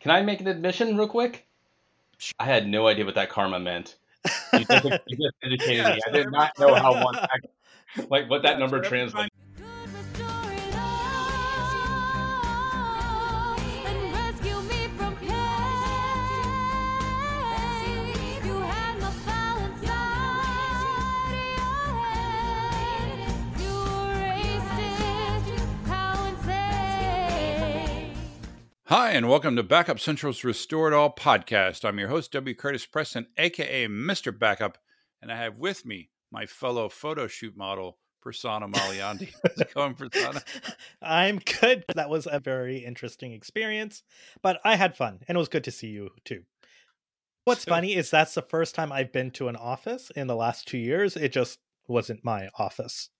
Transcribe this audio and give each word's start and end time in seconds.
Can 0.00 0.10
I 0.10 0.22
make 0.22 0.40
an 0.40 0.48
admission 0.48 0.96
real 0.96 1.08
quick? 1.08 1.46
I 2.38 2.44
had 2.44 2.66
no 2.66 2.86
idea 2.86 3.04
what 3.04 3.14
that 3.14 3.30
karma 3.30 3.60
meant. 3.60 3.96
You 4.52 4.64
just, 4.64 4.84
you 5.06 5.16
just 5.16 5.36
educated 5.42 5.86
me. 5.86 6.00
I 6.06 6.10
did 6.10 6.30
not 6.30 6.52
know 6.58 6.74
how 6.74 7.02
one 7.02 7.16
like 8.10 8.28
what 8.28 8.42
that 8.42 8.58
number 8.58 8.80
translates. 8.80 9.34
Hi, 28.90 29.12
and 29.12 29.28
welcome 29.28 29.54
to 29.54 29.62
Backup 29.62 30.00
Central's 30.00 30.42
Restore 30.42 30.88
It 30.88 30.94
All 30.94 31.14
podcast. 31.14 31.84
I'm 31.84 32.00
your 32.00 32.08
host, 32.08 32.32
W. 32.32 32.56
Curtis 32.56 32.86
Preston, 32.86 33.28
aka 33.38 33.86
Mr. 33.86 34.36
Backup, 34.36 34.78
and 35.22 35.30
I 35.30 35.36
have 35.36 35.58
with 35.58 35.86
me 35.86 36.10
my 36.32 36.44
fellow 36.44 36.88
photo 36.88 37.28
shoot 37.28 37.56
model, 37.56 37.98
Prasanna 38.20 38.68
Malaiyandi. 38.68 39.32
How's 39.46 39.60
it 39.60 39.74
going, 39.74 39.94
Prasanna? 39.94 40.42
I'm 41.00 41.38
good. 41.38 41.84
That 41.94 42.10
was 42.10 42.26
a 42.28 42.40
very 42.40 42.78
interesting 42.78 43.32
experience, 43.32 44.02
but 44.42 44.58
I 44.64 44.74
had 44.74 44.96
fun, 44.96 45.20
and 45.28 45.36
it 45.36 45.38
was 45.38 45.48
good 45.48 45.62
to 45.62 45.70
see 45.70 45.90
you 45.90 46.10
too. 46.24 46.42
What's 47.44 47.62
so, 47.62 47.70
funny 47.70 47.94
is 47.94 48.10
that's 48.10 48.34
the 48.34 48.42
first 48.42 48.74
time 48.74 48.90
I've 48.90 49.12
been 49.12 49.30
to 49.32 49.46
an 49.46 49.54
office 49.54 50.10
in 50.16 50.26
the 50.26 50.34
last 50.34 50.66
two 50.66 50.78
years. 50.78 51.16
It 51.16 51.30
just 51.32 51.60
wasn't 51.86 52.24
my 52.24 52.48
office. 52.58 53.10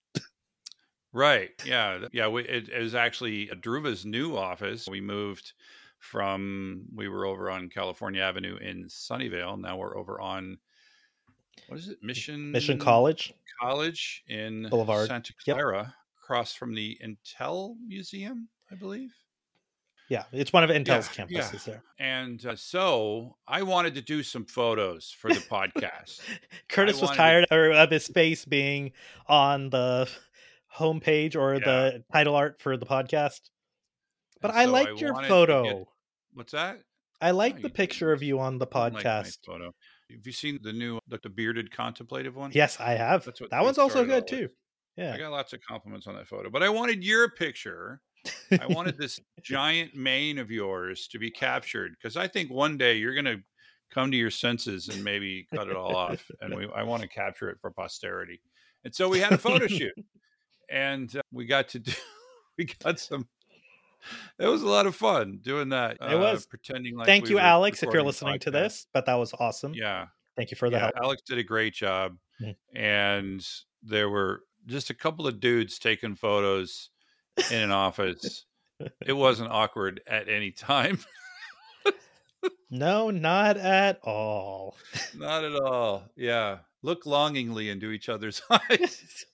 Right. 1.12 1.50
Yeah. 1.64 2.06
Yeah. 2.12 2.28
We, 2.28 2.42
it, 2.42 2.68
it 2.68 2.80
was 2.80 2.94
actually 2.94 3.46
Druva's 3.60 4.04
new 4.06 4.36
office. 4.36 4.88
We 4.88 5.00
moved 5.00 5.52
from, 5.98 6.82
we 6.94 7.08
were 7.08 7.26
over 7.26 7.50
on 7.50 7.68
California 7.68 8.22
Avenue 8.22 8.56
in 8.56 8.84
Sunnyvale. 8.84 9.60
Now 9.60 9.76
we're 9.76 9.96
over 9.96 10.20
on, 10.20 10.58
what 11.68 11.78
is 11.78 11.88
it? 11.88 11.98
Mission 12.02 12.52
Mission 12.52 12.78
College 12.78 13.34
College 13.60 14.24
in 14.28 14.68
Boulevard. 14.70 15.08
Santa 15.08 15.34
Clara, 15.44 15.78
yep. 15.78 15.94
across 16.22 16.54
from 16.54 16.74
the 16.74 16.98
Intel 17.04 17.76
Museum, 17.86 18.48
I 18.70 18.74
believe. 18.74 19.12
Yeah, 20.08 20.24
it's 20.32 20.52
one 20.52 20.64
of 20.64 20.70
Intel's 20.70 21.08
yeah, 21.16 21.24
campuses 21.24 21.66
yeah. 21.66 21.74
there. 21.74 21.82
And 22.00 22.44
uh, 22.44 22.56
so 22.56 23.36
I 23.46 23.62
wanted 23.62 23.94
to 23.94 24.02
do 24.02 24.24
some 24.24 24.44
photos 24.44 25.14
for 25.16 25.28
the 25.28 25.38
podcast. 25.38 26.20
Curtis 26.68 27.00
was 27.00 27.10
tired 27.10 27.46
to... 27.48 27.72
of 27.80 27.90
his 27.92 28.08
face 28.08 28.44
being 28.44 28.90
on 29.28 29.70
the 29.70 30.08
homepage 30.76 31.36
or 31.36 31.54
yeah. 31.54 31.60
the 31.64 32.04
title 32.12 32.34
art 32.34 32.60
for 32.60 32.76
the 32.76 32.86
podcast. 32.86 33.40
But 34.40 34.52
I 34.52 34.64
liked 34.66 34.98
I 34.98 35.00
your 35.00 35.14
photo. 35.24 35.62
Get, 35.64 35.84
what's 36.34 36.52
that? 36.52 36.78
I 37.20 37.32
like 37.32 37.56
oh, 37.58 37.62
the 37.62 37.68
picture 37.68 38.12
of 38.12 38.22
you 38.22 38.40
on 38.40 38.58
the 38.58 38.66
podcast. 38.66 39.24
Like 39.24 39.34
photo. 39.46 39.74
Have 40.10 40.26
you 40.26 40.32
seen 40.32 40.58
the 40.62 40.72
new, 40.72 40.98
like 41.10 41.22
the 41.22 41.28
bearded 41.28 41.70
contemplative 41.70 42.34
one? 42.34 42.50
Yes, 42.54 42.78
I 42.80 42.92
have. 42.92 43.24
That's 43.24 43.40
what 43.40 43.50
that 43.50 43.62
one's 43.62 43.78
also 43.78 44.04
good 44.04 44.26
too. 44.26 44.48
Yeah, 44.96 45.14
I 45.14 45.18
got 45.18 45.30
lots 45.30 45.52
of 45.52 45.60
compliments 45.66 46.06
on 46.06 46.14
that 46.16 46.26
photo. 46.26 46.50
But 46.50 46.62
I 46.62 46.68
wanted 46.68 47.04
your 47.04 47.30
picture. 47.30 48.00
I 48.50 48.66
wanted 48.66 48.98
this 48.98 49.20
giant 49.42 49.94
mane 49.94 50.38
of 50.38 50.50
yours 50.50 51.08
to 51.08 51.18
be 51.18 51.30
captured 51.30 51.92
because 51.92 52.16
I 52.16 52.26
think 52.26 52.50
one 52.50 52.76
day 52.76 52.96
you're 52.96 53.14
going 53.14 53.24
to 53.24 53.40
come 53.90 54.10
to 54.10 54.16
your 54.16 54.30
senses 54.30 54.88
and 54.88 55.02
maybe 55.04 55.46
cut 55.54 55.68
it 55.68 55.76
all 55.76 55.94
off. 55.94 56.30
And 56.40 56.54
we, 56.54 56.68
I 56.74 56.82
want 56.82 57.02
to 57.02 57.08
capture 57.08 57.50
it 57.50 57.58
for 57.60 57.70
posterity. 57.70 58.40
And 58.84 58.94
so 58.94 59.08
we 59.08 59.20
had 59.20 59.32
a 59.32 59.38
photo 59.38 59.66
shoot 59.68 59.94
and 60.70 61.16
uh, 61.16 61.22
we 61.32 61.46
got 61.46 61.68
to 61.68 61.78
do 61.78 61.92
we 62.58 62.68
got 62.82 62.98
some 62.98 63.26
it 64.38 64.46
was 64.46 64.62
a 64.62 64.68
lot 64.68 64.86
of 64.86 64.94
fun 64.94 65.38
doing 65.42 65.68
that 65.70 65.98
it 66.00 66.18
was. 66.18 66.44
uh, 66.44 66.46
pretending 66.48 66.96
like 66.96 67.06
thank 67.06 67.28
you 67.28 67.38
alex 67.38 67.82
if 67.82 67.92
you're 67.92 68.02
listening 68.02 68.38
to 68.38 68.50
this 68.50 68.86
but 68.92 69.06
that 69.06 69.14
was 69.14 69.34
awesome. 69.38 69.74
Yeah. 69.74 70.06
Thank 70.36 70.50
you 70.50 70.56
for 70.56 70.70
the 70.70 70.76
yeah, 70.76 70.82
help. 70.84 70.94
Alex 71.02 71.22
did 71.26 71.38
a 71.38 71.42
great 71.42 71.74
job 71.74 72.16
mm-hmm. 72.40 72.52
and 72.76 73.46
there 73.82 74.08
were 74.08 74.44
just 74.66 74.90
a 74.90 74.94
couple 74.94 75.26
of 75.26 75.40
dudes 75.40 75.78
taking 75.78 76.14
photos 76.14 76.90
in 77.50 77.60
an 77.60 77.70
office. 77.70 78.46
It 79.04 79.12
wasn't 79.12 79.50
awkward 79.50 80.00
at 80.06 80.28
any 80.28 80.50
time. 80.50 81.00
No 82.72 83.10
not 83.10 83.56
at 83.56 83.98
all. 84.04 84.76
Not 85.14 85.44
at 85.44 85.56
all. 85.56 86.04
Yeah. 86.16 86.58
Look 86.82 87.04
longingly 87.04 87.68
into 87.68 87.90
each 87.90 88.08
other's 88.08 88.40
eyes 88.48 89.26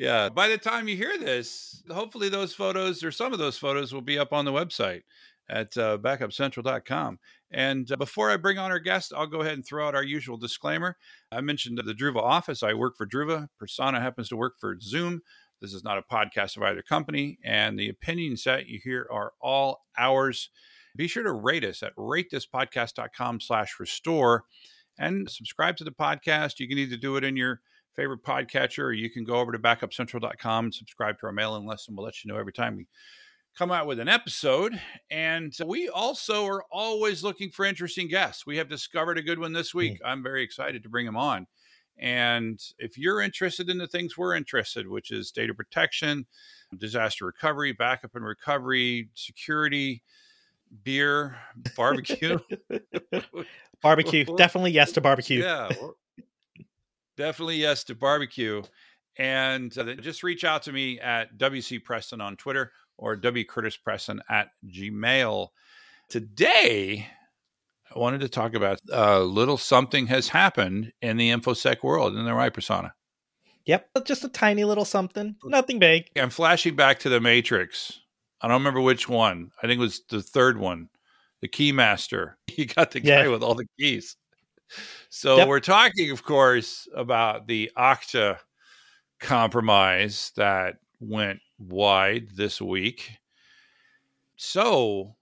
yeah. 0.00 0.30
By 0.30 0.48
the 0.48 0.56
time 0.56 0.88
you 0.88 0.96
hear 0.96 1.18
this, 1.18 1.82
hopefully 1.90 2.30
those 2.30 2.54
photos 2.54 3.04
or 3.04 3.12
some 3.12 3.34
of 3.34 3.38
those 3.38 3.58
photos 3.58 3.92
will 3.92 4.00
be 4.00 4.18
up 4.18 4.32
on 4.32 4.46
the 4.46 4.52
website 4.52 5.02
at 5.50 5.76
uh, 5.76 5.98
backupcentral.com. 5.98 7.18
And 7.50 7.92
uh, 7.92 7.96
before 7.96 8.30
I 8.30 8.38
bring 8.38 8.56
on 8.56 8.70
our 8.70 8.78
guest, 8.78 9.12
I'll 9.14 9.26
go 9.26 9.42
ahead 9.42 9.52
and 9.54 9.66
throw 9.66 9.86
out 9.86 9.94
our 9.94 10.02
usual 10.02 10.38
disclaimer. 10.38 10.96
I 11.30 11.42
mentioned 11.42 11.78
the 11.84 11.92
Druva 11.92 12.16
office. 12.16 12.62
I 12.62 12.72
work 12.72 12.96
for 12.96 13.06
Druva. 13.06 13.48
Prasanna 13.62 14.00
happens 14.00 14.30
to 14.30 14.36
work 14.36 14.54
for 14.58 14.80
Zoom. 14.80 15.20
This 15.60 15.74
is 15.74 15.84
not 15.84 15.98
a 15.98 16.02
podcast 16.02 16.56
of 16.56 16.62
either 16.62 16.80
company, 16.80 17.38
and 17.44 17.78
the 17.78 17.90
opinions 17.90 18.44
that 18.44 18.68
you 18.68 18.80
hear 18.82 19.06
are 19.12 19.34
all 19.42 19.82
ours. 19.98 20.48
Be 20.96 21.08
sure 21.08 21.24
to 21.24 21.32
rate 21.32 21.64
us 21.64 21.82
at 21.82 21.94
ratethispodcast.com 21.96 23.40
slash 23.40 23.78
restore 23.78 24.44
and 24.98 25.28
subscribe 25.30 25.76
to 25.76 25.84
the 25.84 25.90
podcast. 25.90 26.58
You 26.58 26.68
can 26.68 26.78
either 26.78 26.96
do 26.96 27.16
it 27.16 27.24
in 27.24 27.36
your 27.36 27.60
favorite 27.96 28.22
podcatcher, 28.22 28.84
or 28.84 28.92
you 28.92 29.10
can 29.10 29.24
go 29.24 29.34
over 29.34 29.52
to 29.52 29.58
backupcentral.com 29.58 30.66
and 30.66 30.74
subscribe 30.74 31.18
to 31.18 31.26
our 31.26 31.32
mailing 31.32 31.66
list, 31.66 31.88
and 31.88 31.96
we'll 31.96 32.04
let 32.04 32.24
you 32.24 32.32
know 32.32 32.38
every 32.38 32.52
time 32.52 32.76
we 32.76 32.86
come 33.56 33.72
out 33.72 33.86
with 33.86 34.00
an 34.00 34.08
episode. 34.08 34.80
And 35.10 35.52
we 35.64 35.88
also 35.88 36.46
are 36.46 36.64
always 36.70 37.22
looking 37.22 37.50
for 37.50 37.64
interesting 37.64 38.08
guests. 38.08 38.46
We 38.46 38.56
have 38.56 38.68
discovered 38.68 39.18
a 39.18 39.22
good 39.22 39.38
one 39.38 39.52
this 39.52 39.74
week. 39.74 40.00
Mm. 40.00 40.06
I'm 40.06 40.22
very 40.22 40.42
excited 40.42 40.82
to 40.82 40.88
bring 40.88 41.06
him 41.06 41.16
on. 41.16 41.46
And 41.98 42.58
if 42.78 42.96
you're 42.96 43.20
interested 43.20 43.68
in 43.68 43.76
the 43.76 43.86
things 43.86 44.16
we're 44.16 44.34
interested, 44.34 44.88
which 44.88 45.10
is 45.10 45.30
data 45.30 45.52
protection, 45.52 46.24
disaster 46.78 47.26
recovery, 47.26 47.72
backup 47.72 48.14
and 48.14 48.24
recovery, 48.24 49.10
security, 49.14 50.02
beer, 50.82 51.36
barbecue. 51.76 52.38
barbecue. 53.82 54.24
Definitely 54.36 54.70
yes 54.70 54.92
to 54.92 55.02
barbecue. 55.02 55.42
Yeah 55.42 55.68
definitely 57.20 57.56
yes 57.56 57.84
to 57.84 57.94
barbecue. 57.94 58.62
And 59.18 59.76
uh, 59.76 59.94
just 59.96 60.22
reach 60.22 60.42
out 60.42 60.62
to 60.62 60.72
me 60.72 60.98
at 61.00 61.36
WC 61.36 61.84
Preston 61.84 62.20
on 62.20 62.36
Twitter 62.36 62.72
or 62.96 63.14
W 63.14 63.44
Curtis 63.44 63.76
Preston 63.76 64.22
at 64.30 64.48
Gmail. 64.66 65.48
Today, 66.08 67.06
I 67.94 67.98
wanted 67.98 68.22
to 68.22 68.28
talk 68.28 68.54
about 68.54 68.80
a 68.90 69.20
little 69.20 69.58
something 69.58 70.06
has 70.06 70.28
happened 70.28 70.92
in 71.02 71.18
the 71.18 71.30
InfoSec 71.30 71.82
world. 71.82 72.16
in 72.16 72.24
the 72.24 72.32
right, 72.32 72.52
Prasanna. 72.52 72.92
Yep, 73.66 73.90
just 74.06 74.24
a 74.24 74.28
tiny 74.28 74.64
little 74.64 74.86
something, 74.86 75.36
nothing 75.44 75.78
big. 75.78 76.06
I'm 76.16 76.30
flashing 76.30 76.74
back 76.74 77.00
to 77.00 77.10
the 77.10 77.20
Matrix. 77.20 78.00
I 78.40 78.48
don't 78.48 78.62
remember 78.62 78.80
which 78.80 79.06
one. 79.06 79.50
I 79.62 79.66
think 79.66 79.78
it 79.78 79.82
was 79.82 80.00
the 80.08 80.22
third 80.22 80.58
one, 80.58 80.88
the 81.42 81.48
Keymaster. 81.48 82.34
You 82.56 82.66
got 82.66 82.90
the 82.90 83.00
guy 83.00 83.24
yeah. 83.24 83.28
with 83.28 83.42
all 83.42 83.54
the 83.54 83.66
keys. 83.78 84.16
So 85.08 85.38
yep. 85.38 85.48
we're 85.48 85.60
talking, 85.60 86.10
of 86.10 86.22
course, 86.22 86.88
about 86.94 87.46
the 87.46 87.70
Okta 87.76 88.38
compromise 89.18 90.32
that 90.36 90.76
went 91.00 91.40
wide 91.58 92.28
this 92.34 92.60
week. 92.60 93.18
So 94.36 95.16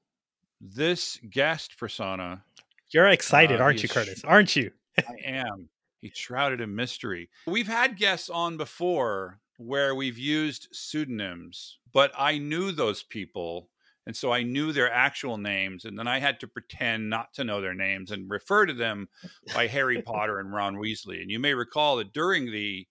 this 0.60 1.18
guest 1.28 1.78
Prasanna. 1.80 2.42
You're 2.90 3.08
excited, 3.08 3.60
uh, 3.60 3.64
aren't 3.64 3.82
you, 3.82 3.88
Curtis? 3.88 4.24
Aren't 4.24 4.56
you? 4.56 4.70
I 4.98 5.14
am. 5.24 5.68
He's 6.00 6.16
shrouded 6.16 6.60
in 6.60 6.74
mystery. 6.74 7.28
We've 7.46 7.68
had 7.68 7.96
guests 7.96 8.30
on 8.30 8.56
before 8.56 9.40
where 9.58 9.94
we've 9.94 10.18
used 10.18 10.68
pseudonyms, 10.72 11.78
but 11.92 12.12
I 12.16 12.38
knew 12.38 12.70
those 12.70 13.02
people 13.02 13.68
and 14.08 14.16
so 14.16 14.32
I 14.32 14.42
knew 14.42 14.72
their 14.72 14.90
actual 14.90 15.36
names, 15.36 15.84
and 15.84 15.98
then 15.98 16.08
I 16.08 16.18
had 16.18 16.40
to 16.40 16.48
pretend 16.48 17.10
not 17.10 17.34
to 17.34 17.44
know 17.44 17.60
their 17.60 17.74
names 17.74 18.10
and 18.10 18.28
refer 18.30 18.64
to 18.64 18.72
them 18.72 19.06
by 19.54 19.66
Harry 19.66 20.00
Potter 20.00 20.38
and 20.38 20.50
Ron 20.50 20.76
Weasley. 20.76 21.20
And 21.20 21.30
you 21.30 21.38
may 21.38 21.52
recall 21.52 21.96
that 21.96 22.14
during 22.14 22.50
the 22.50 22.86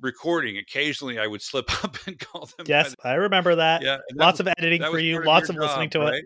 recording, 0.00 0.58
occasionally 0.58 1.18
I 1.18 1.26
would 1.26 1.42
slip 1.42 1.68
up 1.84 1.96
and 2.06 2.16
call 2.20 2.48
them. 2.56 2.66
Yes, 2.68 2.94
I 3.02 3.14
remember 3.14 3.56
that. 3.56 3.82
Yeah, 3.82 3.98
lots 4.14 4.38
of 4.38 4.46
editing 4.46 4.80
for 4.80 5.00
you, 5.00 5.24
lots 5.24 5.48
of, 5.48 5.56
of 5.56 5.62
listening 5.62 5.90
to 5.90 5.98
right? 5.98 6.14
it. 6.14 6.24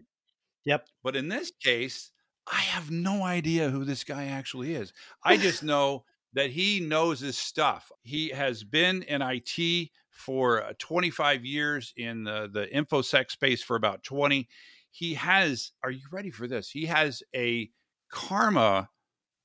Yep. 0.66 0.87
But 1.02 1.16
in 1.16 1.28
this 1.28 1.50
case, 1.64 2.10
I 2.46 2.60
have 2.60 2.90
no 2.90 3.22
idea 3.22 3.70
who 3.70 3.87
this 3.87 4.04
guy 4.04 4.26
actually 4.26 4.75
is. 4.75 4.93
I 5.25 5.38
just 5.38 5.62
know 5.62 6.04
that 6.34 6.50
he 6.50 6.81
knows 6.81 7.20
his 7.20 7.38
stuff. 7.38 7.90
He 8.02 8.28
has 8.28 8.62
been 8.62 9.04
in 9.04 9.22
IT 9.22 9.88
for 10.10 10.62
uh, 10.62 10.72
25 10.78 11.44
years 11.44 11.92
in 11.96 12.24
the, 12.24 12.48
the 12.52 12.66
infosec 12.66 13.30
space 13.30 13.62
for 13.62 13.76
about 13.76 14.02
20 14.02 14.48
he 14.92 15.14
has 15.14 15.72
are 15.84 15.90
you 15.90 16.02
ready 16.10 16.32
for 16.32 16.48
this? 16.48 16.68
He 16.68 16.86
has 16.86 17.22
a 17.34 17.70
karma 18.10 18.88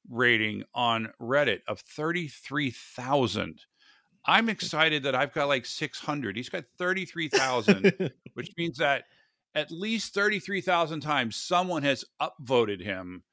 rating 0.10 0.64
on 0.74 1.12
reddit 1.22 1.60
of 1.68 1.80
33000 1.80 3.62
i'm 4.28 4.50
excited 4.50 5.02
that 5.02 5.16
i've 5.16 5.34
got 5.34 5.48
like 5.48 5.66
600 5.66 6.36
he's 6.36 6.50
got 6.50 6.64
33000 6.78 8.12
which 8.36 8.52
means 8.56 8.78
that 8.78 9.06
at 9.56 9.72
least 9.72 10.14
33,000 10.14 11.00
times 11.00 11.36
someone 11.38 11.84
has 11.84 12.04
upvoted 12.22 12.82
him. 12.82 13.24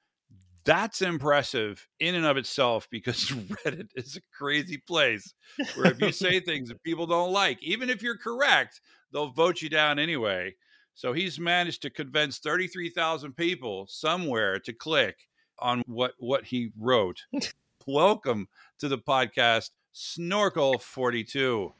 That's 0.64 1.02
impressive 1.02 1.88
in 1.98 2.14
and 2.14 2.24
of 2.24 2.36
itself 2.36 2.88
because 2.90 3.24
Reddit 3.30 3.88
is 3.96 4.16
a 4.16 4.20
crazy 4.36 4.78
place 4.78 5.34
where 5.74 5.90
if 5.90 6.00
you 6.00 6.12
say 6.12 6.38
things 6.38 6.68
that 6.68 6.82
people 6.84 7.06
don't 7.06 7.32
like, 7.32 7.60
even 7.62 7.90
if 7.90 8.02
you're 8.02 8.16
correct, 8.16 8.80
they'll 9.12 9.32
vote 9.32 9.60
you 9.60 9.68
down 9.68 9.98
anyway. 9.98 10.54
So 10.94 11.12
he's 11.12 11.40
managed 11.40 11.82
to 11.82 11.90
convince 11.90 12.38
33,000 12.38 13.36
people 13.36 13.86
somewhere 13.88 14.60
to 14.60 14.72
click 14.72 15.26
on 15.58 15.82
what 15.86 16.12
what 16.18 16.44
he 16.44 16.70
wrote. 16.78 17.22
Welcome 17.86 18.48
to 18.78 18.88
the 18.88 18.98
podcast 18.98 19.70
Snorkel 19.92 20.78
42. 20.78 21.72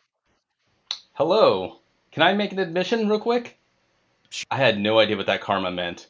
Hello. 1.13 1.81
Can 2.11 2.23
I 2.23 2.33
make 2.33 2.53
an 2.53 2.59
admission 2.59 3.09
real 3.09 3.21
quick? 3.21 3.59
I 4.51 4.57
had 4.57 4.81
no 4.81 4.99
idea 4.99 5.17
what 5.17 5.27
that 5.27 5.41
karma 5.41 5.71
meant. 5.71 6.09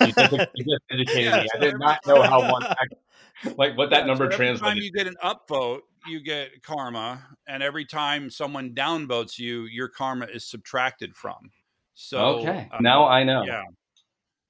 You 0.00 0.12
just, 0.12 0.32
you 0.54 0.64
just 0.64 0.82
educated 0.90 1.24
yeah, 1.24 1.42
me. 1.42 1.48
So 1.52 1.58
I 1.58 1.60
did 1.60 1.78
not 1.78 1.98
know 2.06 2.22
how 2.22 2.50
one 2.50 2.62
like 3.56 3.76
what 3.76 3.90
that 3.90 4.00
yeah, 4.00 4.06
number 4.06 4.24
so 4.24 4.34
every 4.34 4.36
translated. 4.36 4.62
Every 4.62 4.80
time 4.80 4.82
you 4.82 4.92
get 4.92 5.06
an 5.06 5.16
upvote, 5.22 5.80
you 6.06 6.22
get 6.22 6.62
karma, 6.62 7.26
and 7.46 7.62
every 7.62 7.84
time 7.84 8.30
someone 8.30 8.74
downvotes 8.74 9.38
you, 9.38 9.64
your 9.64 9.88
karma 9.88 10.26
is 10.26 10.44
subtracted 10.44 11.16
from. 11.16 11.50
So 11.94 12.18
okay, 12.40 12.68
um, 12.72 12.82
now 12.82 13.06
I 13.06 13.24
know. 13.24 13.44
Yeah, 13.44 13.62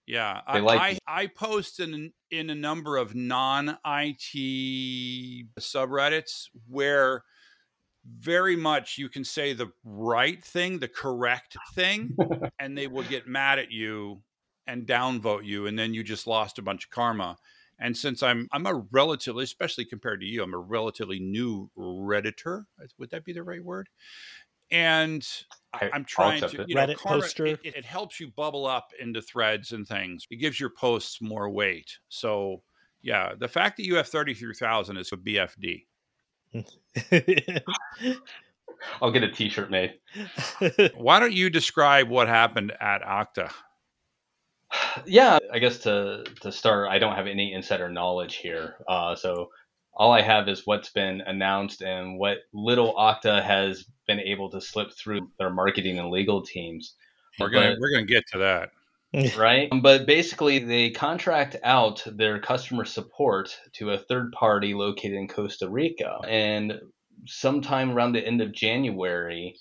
yeah. 0.06 0.41
I, 0.47 0.61
like 0.61 0.81
I, 0.81 1.23
I 1.23 1.26
post 1.26 1.81
in 1.81 2.12
in 2.31 2.50
a 2.50 2.55
number 2.55 2.97
of 2.97 3.15
non 3.15 3.79
IT 3.85 5.47
subreddits 5.59 6.49
where 6.69 7.25
very 8.19 8.56
much 8.56 8.97
you 8.97 9.09
can 9.09 9.25
say 9.25 9.53
the 9.53 9.70
right 9.85 10.43
thing, 10.43 10.79
the 10.79 10.88
correct 10.88 11.56
thing, 11.75 12.17
and 12.59 12.76
they 12.76 12.87
will 12.87 13.03
get 13.03 13.26
mad 13.26 13.59
at 13.59 13.70
you 13.70 14.23
and 14.69 14.87
downvote 14.87 15.44
you, 15.44 15.67
and 15.67 15.76
then 15.76 15.94
you 15.94 16.05
just 16.05 16.26
lost 16.26 16.59
a 16.59 16.62
bunch 16.62 16.85
of 16.85 16.91
karma. 16.91 17.37
And 17.81 17.97
since 17.97 18.23
I'm 18.23 18.49
I'm 18.53 18.67
a 18.67 18.85
relatively, 18.91 19.44
especially 19.44 19.85
compared 19.85 20.20
to 20.20 20.26
you, 20.26 20.43
I'm 20.43 20.55
a 20.55 20.59
relatively 20.59 21.19
new 21.19 21.70
redditor. 21.76 22.65
Would 22.99 23.11
that 23.11 23.25
be 23.25 23.32
the 23.32 23.43
right 23.43 23.65
word? 23.65 23.88
And 24.70 25.26
I, 25.73 25.91
am 25.94 26.05
trying 26.05 26.43
to, 26.43 26.67
you 26.69 26.75
know, 26.75 26.82
Reddit 26.87 26.99
karma, 26.99 27.23
poster. 27.23 27.47
It, 27.47 27.61
it 27.65 27.85
helps 27.85 28.20
you 28.20 28.29
bubble 28.29 28.67
up 28.67 28.93
into 29.00 29.23
threads 29.23 29.73
and 29.73 29.88
things. 29.88 30.26
It 30.31 30.37
gives 30.37 30.61
your 30.61 30.70
posts 30.70 31.23
more 31.23 31.49
weight. 31.49 31.99
So 32.09 32.62
yeah, 33.00 33.32
the 33.38 33.49
fact 33.49 33.79
that 33.79 33.87
you 33.87 33.97
have 33.97 34.09
thirty 34.09 34.35
three 34.35 34.55
thousand 34.55 34.99
is 34.99 35.12
a 35.12 35.17
BFD. 35.17 35.85
I'll 39.03 39.11
get 39.11 39.25
a 39.25 39.31
T-shirt 39.31 39.70
made. 39.70 39.94
Why 40.97 41.19
don't 41.19 41.32
you 41.32 41.50
describe 41.50 42.09
what 42.09 42.29
happened 42.29 42.73
at 42.81 43.03
Okta? 43.03 43.50
Yeah, 45.06 45.38
I 45.53 45.59
guess 45.59 45.79
to 45.81 46.25
to 46.43 46.53
start, 46.53 46.88
I 46.91 46.99
don't 46.99 47.17
have 47.17 47.26
any 47.26 47.53
insider 47.53 47.88
knowledge 47.88 48.37
here, 48.37 48.76
uh, 48.88 49.15
so 49.15 49.50
all 49.94 50.12
I 50.12 50.23
have 50.23 50.49
is 50.49 50.67
what's 50.67 50.91
been 50.91 51.20
announced 51.23 51.82
and 51.82 52.19
what 52.19 52.38
little 52.53 52.94
Okta 52.94 53.43
has 53.43 53.85
been 54.06 54.20
able 54.20 54.50
to 54.50 54.61
slip 54.61 54.93
through 54.93 55.31
their 55.38 55.50
marketing 55.50 55.99
and 55.99 56.11
legal 56.11 56.43
teams. 56.43 56.94
We're 57.38 57.50
gonna 57.50 57.70
but, 57.70 57.79
we're 57.81 57.93
gonna 57.93 58.06
get 58.06 58.25
to 58.32 58.38
that. 58.38 58.70
right? 59.37 59.69
But 59.82 60.06
basically, 60.06 60.59
they 60.59 60.91
contract 60.91 61.56
out 61.65 62.05
their 62.06 62.38
customer 62.41 62.85
support 62.85 63.56
to 63.75 63.91
a 63.91 63.99
third 63.99 64.32
party 64.32 64.75
located 64.75 65.15
in 65.15 65.29
Costa 65.29 65.69
Rica. 65.69 66.19
And 66.29 66.79
sometime 67.26 67.93
around 67.93 68.12
the 68.12 68.26
end 68.26 68.43
of 68.43 68.53
January, 68.53 69.56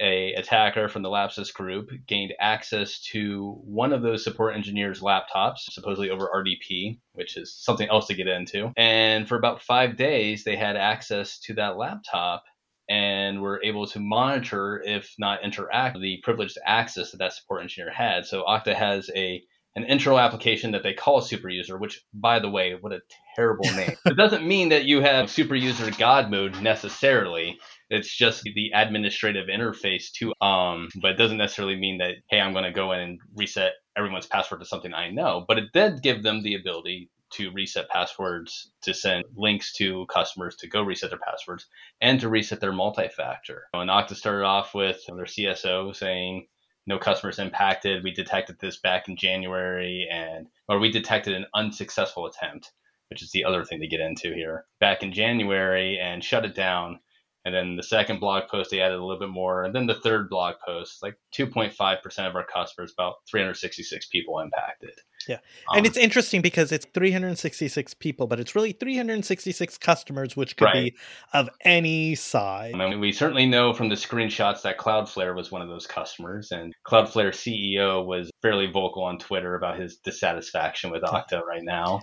a 0.00 0.32
attacker 0.34 0.88
from 0.88 1.02
the 1.02 1.08
Lapsus 1.08 1.52
group 1.52 1.90
gained 2.06 2.34
access 2.40 3.00
to 3.12 3.60
one 3.64 3.92
of 3.92 4.02
those 4.02 4.24
support 4.24 4.54
engineers' 4.54 5.00
laptops, 5.00 5.70
supposedly 5.70 6.10
over 6.10 6.30
RDP, 6.34 6.98
which 7.12 7.36
is 7.36 7.54
something 7.54 7.88
else 7.88 8.06
to 8.08 8.14
get 8.14 8.28
into. 8.28 8.72
And 8.76 9.28
for 9.28 9.36
about 9.36 9.62
five 9.62 9.96
days, 9.96 10.44
they 10.44 10.56
had 10.56 10.76
access 10.76 11.38
to 11.40 11.54
that 11.54 11.76
laptop 11.76 12.44
and 12.88 13.40
were 13.40 13.62
able 13.64 13.86
to 13.86 14.00
monitor, 14.00 14.82
if 14.84 15.14
not 15.18 15.44
interact, 15.44 16.00
the 16.00 16.18
privileged 16.22 16.58
access 16.66 17.12
that 17.12 17.18
that 17.18 17.32
support 17.32 17.62
engineer 17.62 17.90
had. 17.92 18.26
So 18.26 18.44
Okta 18.44 18.74
has 18.74 19.10
a 19.14 19.42
an 19.74 19.84
internal 19.84 20.18
application 20.18 20.72
that 20.72 20.82
they 20.82 20.92
call 20.92 21.18
a 21.18 21.22
super 21.22 21.48
user, 21.48 21.78
which, 21.78 22.02
by 22.12 22.38
the 22.38 22.50
way, 22.50 22.76
what 22.78 22.92
a 22.92 23.00
terrible 23.34 23.64
name. 23.76 23.96
it 24.04 24.16
doesn't 24.16 24.46
mean 24.46 24.68
that 24.68 24.84
you 24.84 25.00
have 25.00 25.30
super 25.30 25.54
user 25.54 25.90
God 25.92 26.30
mode 26.30 26.60
necessarily. 26.60 27.58
It's 27.92 28.14
just 28.14 28.42
the 28.42 28.72
administrative 28.74 29.48
interface 29.48 30.10
to 30.18 30.32
um, 30.44 30.88
but 31.00 31.12
it 31.12 31.18
doesn't 31.18 31.38
necessarily 31.38 31.76
mean 31.76 31.98
that 31.98 32.16
hey, 32.30 32.40
I'm 32.40 32.52
going 32.52 32.64
to 32.64 32.72
go 32.72 32.92
in 32.92 33.00
and 33.00 33.20
reset 33.36 33.72
everyone's 33.96 34.26
password 34.26 34.60
to 34.60 34.66
something 34.66 34.94
I 34.94 35.10
know. 35.10 35.44
But 35.46 35.58
it 35.58 35.72
did 35.72 36.02
give 36.02 36.22
them 36.22 36.42
the 36.42 36.54
ability 36.54 37.10
to 37.32 37.50
reset 37.52 37.88
passwords, 37.88 38.72
to 38.82 38.92
send 38.92 39.24
links 39.36 39.72
to 39.74 40.06
customers 40.06 40.56
to 40.56 40.68
go 40.68 40.82
reset 40.82 41.10
their 41.10 41.18
passwords, 41.18 41.66
and 42.00 42.20
to 42.20 42.28
reset 42.28 42.60
their 42.60 42.72
multi-factor. 42.72 43.64
And 43.74 43.90
Okta 43.90 44.14
started 44.14 44.44
off 44.44 44.74
with 44.74 45.02
their 45.06 45.24
CSO 45.24 45.94
saying 45.96 46.46
no 46.86 46.98
customers 46.98 47.38
impacted. 47.38 48.04
We 48.04 48.12
detected 48.12 48.58
this 48.58 48.78
back 48.78 49.08
in 49.08 49.16
January, 49.16 50.08
and 50.12 50.48
or 50.68 50.78
we 50.78 50.90
detected 50.90 51.34
an 51.34 51.46
unsuccessful 51.54 52.26
attempt, 52.26 52.72
which 53.08 53.22
is 53.22 53.30
the 53.30 53.44
other 53.44 53.64
thing 53.64 53.80
to 53.80 53.88
get 53.88 54.00
into 54.00 54.34
here, 54.34 54.66
back 54.80 55.02
in 55.02 55.12
January, 55.12 55.98
and 55.98 56.22
shut 56.22 56.44
it 56.44 56.54
down. 56.54 57.00
And 57.44 57.54
then 57.54 57.76
the 57.76 57.82
second 57.82 58.20
blog 58.20 58.44
post, 58.48 58.70
they 58.70 58.80
added 58.80 58.98
a 58.98 59.04
little 59.04 59.18
bit 59.18 59.28
more. 59.28 59.64
And 59.64 59.74
then 59.74 59.86
the 59.86 59.96
third 59.96 60.30
blog 60.30 60.56
post, 60.64 61.02
like 61.02 61.16
2.5% 61.36 62.28
of 62.28 62.36
our 62.36 62.46
customers, 62.46 62.92
about 62.96 63.16
366 63.28 64.06
people 64.06 64.38
impacted. 64.38 64.92
Yeah. 65.28 65.36
Um, 65.70 65.78
and 65.78 65.86
it's 65.86 65.96
interesting 65.96 66.40
because 66.40 66.72
it's 66.72 66.86
366 66.94 67.94
people, 67.94 68.26
but 68.26 68.38
it's 68.38 68.54
really 68.54 68.72
366 68.72 69.78
customers, 69.78 70.36
which 70.36 70.56
could 70.56 70.66
right. 70.66 70.92
be 70.92 70.96
of 71.32 71.48
any 71.64 72.14
size. 72.14 72.72
I 72.74 72.78
mean, 72.78 73.00
we 73.00 73.12
certainly 73.12 73.46
know 73.46 73.72
from 73.72 73.88
the 73.88 73.94
screenshots 73.96 74.62
that 74.62 74.78
Cloudflare 74.78 75.34
was 75.34 75.50
one 75.50 75.62
of 75.62 75.68
those 75.68 75.86
customers. 75.86 76.52
And 76.52 76.72
Cloudflare 76.86 77.30
CEO 77.30 78.04
was 78.04 78.30
fairly 78.40 78.66
vocal 78.70 79.02
on 79.02 79.18
Twitter 79.18 79.56
about 79.56 79.78
his 79.78 79.96
dissatisfaction 79.96 80.90
with 80.90 81.02
Okta 81.02 81.44
right 81.44 81.64
now. 81.64 82.02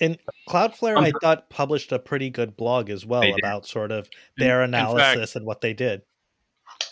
And 0.00 0.18
Cloudflare, 0.48 0.96
I 0.96 1.08
uh-huh. 1.08 1.18
thought, 1.20 1.50
published 1.50 1.92
a 1.92 1.98
pretty 1.98 2.30
good 2.30 2.56
blog 2.56 2.90
as 2.90 3.06
well 3.06 3.24
about 3.38 3.66
sort 3.66 3.92
of 3.92 4.08
their 4.36 4.62
analysis 4.62 5.32
fact, 5.32 5.36
and 5.36 5.46
what 5.46 5.60
they 5.60 5.72
did. 5.72 6.02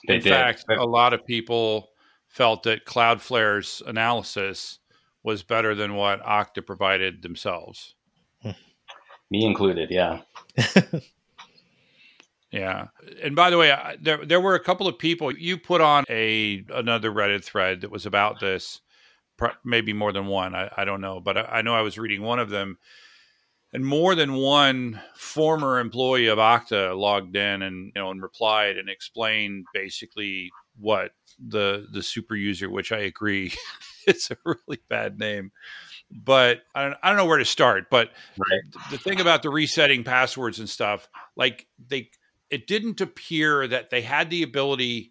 They 0.09 0.17
in 0.17 0.23
did. 0.23 0.31
fact, 0.31 0.65
a 0.71 0.85
lot 0.85 1.13
of 1.13 1.25
people 1.27 1.91
felt 2.29 2.63
that 2.65 2.87
Cloudflare's 2.87 3.83
analysis 3.87 4.79
was 5.23 5.43
better 5.43 5.75
than 5.75 5.95
what 5.95 6.23
Okta 6.23 6.65
provided 6.65 7.23
themselves. 7.23 7.95
Hmm. 8.43 8.51
Me 9.31 9.45
included, 9.45 9.91
yeah. 9.91 10.21
yeah. 12.51 12.87
And 13.23 13.37
by 13.37 13.51
the 13.51 13.59
way, 13.59 13.77
there 14.01 14.25
there 14.25 14.41
were 14.41 14.55
a 14.55 14.61
couple 14.61 14.87
of 14.87 14.99
people 14.99 15.33
you 15.37 15.59
put 15.59 15.81
on 15.81 16.05
a 16.09 16.65
another 16.73 17.11
Reddit 17.11 17.45
thread 17.45 17.81
that 17.81 17.91
was 17.91 18.07
about 18.07 18.41
this 18.41 18.81
maybe 19.65 19.93
more 19.93 20.13
than 20.13 20.27
one. 20.27 20.55
I, 20.55 20.71
I 20.77 20.85
don't 20.85 21.01
know, 21.01 21.21
but 21.21 21.37
I, 21.37 21.43
I, 21.43 21.63
know 21.63 21.75
I 21.75 21.83
was 21.83 21.99
reading 21.99 22.23
one 22.23 22.39
of 22.39 22.51
them, 22.51 22.79
and 23.73 23.85
more 23.85 24.15
than 24.15 24.35
one 24.35 25.01
former 25.17 25.79
employee 25.79 26.29
of 26.29 26.39
Okta 26.39 26.97
logged 26.97 27.37
in 27.37 27.63
and 27.63 27.93
you 27.95 28.01
know 28.01 28.11
and 28.11 28.23
replied 28.23 28.77
and 28.77 28.89
explained 28.89 29.67
basically 29.75 30.51
what 30.79 31.13
the 31.39 31.87
the 31.91 32.03
super 32.03 32.37
user, 32.37 32.71
which 32.71 32.93
I 32.93 32.99
agree, 32.99 33.53
it's 34.07 34.31
a 34.31 34.37
really 34.45 34.81
bad 34.89 35.19
name. 35.19 35.53
But 36.11 36.63
I 36.75 36.83
don't, 36.85 36.97
I 37.03 37.09
don't 37.09 37.17
know 37.17 37.27
where 37.27 37.39
to 37.39 37.45
start. 37.45 37.91
But 37.91 38.11
right. 38.39 38.91
the 38.91 38.99
thing 38.99 39.21
about 39.21 39.43
the 39.43 39.51
resetting 39.51 40.05
passwords 40.05 40.59
and 40.59 40.69
stuff, 40.69 41.09
like 41.35 41.67
they, 41.89 42.11
it 42.51 42.67
didn't 42.67 43.01
appear 43.01 43.67
that 43.67 43.91
they 43.91 44.03
had 44.03 44.31
the 44.31 44.43
ability 44.43 45.11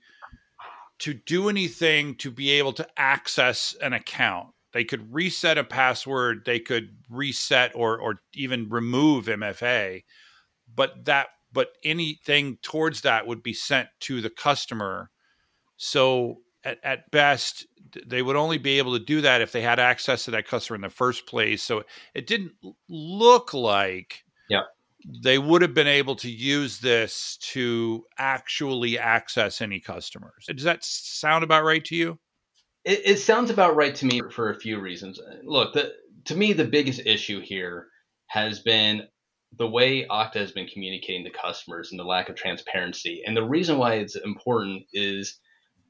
to 1.03 1.13
do 1.13 1.50
anything 1.50 2.15
to 2.15 2.31
be 2.31 2.51
able 2.51 2.72
to 2.72 2.88
access 2.95 3.75
an 3.81 3.91
account. 3.91 4.48
They 4.72 4.86
could 4.86 5.13
reset 5.13 5.57
a 5.57 5.63
password, 5.65 6.43
they 6.45 6.62
could 6.62 6.95
reset 7.10 7.74
or 7.75 8.00
or 8.00 8.22
even 8.33 8.69
remove 8.69 9.25
MFA, 9.25 10.03
but 10.74 11.03
that 11.03 11.27
but 11.51 11.74
anything 11.83 12.57
towards 12.62 13.01
that 13.01 13.27
would 13.27 13.43
be 13.43 13.53
sent 13.53 13.89
to 14.00 14.22
the 14.22 14.29
customer. 14.29 15.12
So 15.75 16.38
at, 16.63 16.79
at 16.86 17.12
best, 17.12 17.67
they 18.07 18.22
would 18.22 18.38
only 18.38 18.57
be 18.57 18.77
able 18.77 18.98
to 18.98 19.03
do 19.03 19.19
that 19.22 19.41
if 19.41 19.51
they 19.51 19.62
had 19.62 19.79
access 19.79 20.24
to 20.25 20.31
that 20.31 20.48
customer 20.48 20.75
in 20.75 20.81
the 20.81 20.89
first 20.89 21.27
place. 21.27 21.62
So 21.62 21.83
it 22.13 22.27
didn't 22.27 22.53
look 22.88 23.53
like 23.53 24.24
they 25.05 25.38
would 25.38 25.62
have 25.62 25.74
been 25.74 25.88
able 25.88 26.15
to 26.17 26.29
use 26.29 26.79
this 26.79 27.38
to 27.41 28.03
actually 28.17 28.98
access 28.98 29.62
any 29.62 29.79
customers. 29.79 30.45
Does 30.48 30.63
that 30.63 30.83
sound 30.83 31.43
about 31.43 31.63
right 31.63 31.83
to 31.86 31.95
you? 31.95 32.19
It, 32.86 33.01
it 33.05 33.19
sounds 33.19 33.50
about 33.50 33.75
right 33.75 33.95
to 33.95 34.05
me 34.05 34.22
for 34.31 34.50
a 34.50 34.60
few 34.60 34.79
reasons. 34.79 35.19
Look, 35.43 35.74
the, 35.74 35.93
to 36.25 36.36
me, 36.36 36.53
the 36.53 36.65
biggest 36.65 37.01
issue 37.05 37.41
here 37.41 37.88
has 38.27 38.60
been 38.60 39.03
the 39.57 39.67
way 39.67 40.05
Okta 40.07 40.36
has 40.36 40.51
been 40.51 40.67
communicating 40.67 41.24
to 41.25 41.31
customers 41.31 41.91
and 41.91 42.00
the 42.00 42.03
lack 42.03 42.29
of 42.29 42.36
transparency. 42.36 43.22
And 43.25 43.38
the 43.38 43.43
reason 43.43 43.77
why 43.77 43.95
it's 43.95 44.15
important 44.15 44.83
is 44.93 45.39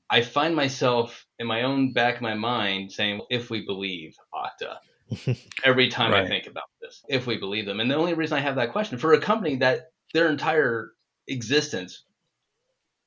I 0.10 0.22
find 0.22 0.56
myself 0.56 1.26
in 1.40 1.48
my 1.48 1.64
own 1.64 1.94
back 1.94 2.18
of 2.18 2.22
my 2.22 2.34
mind 2.34 2.92
saying, 2.92 3.22
if 3.30 3.50
we 3.50 3.66
believe 3.66 4.16
Okta, 4.34 4.78
every 5.64 5.88
time 5.90 6.12
right. 6.12 6.24
I 6.24 6.28
think 6.28 6.48
about 6.48 6.64
this, 6.82 7.04
if 7.10 7.28
we 7.28 7.38
believe 7.38 7.66
them. 7.66 7.80
And 7.80 7.90
the 7.90 7.96
only 7.96 8.14
reason 8.14 8.38
I 8.38 8.42
have 8.42 8.56
that 8.56 8.72
question 8.72 8.98
for 8.98 9.14
a 9.14 9.20
company 9.20 9.58
that 9.58 9.92
their 10.14 10.30
entire 10.30 10.92
existence 11.28 12.04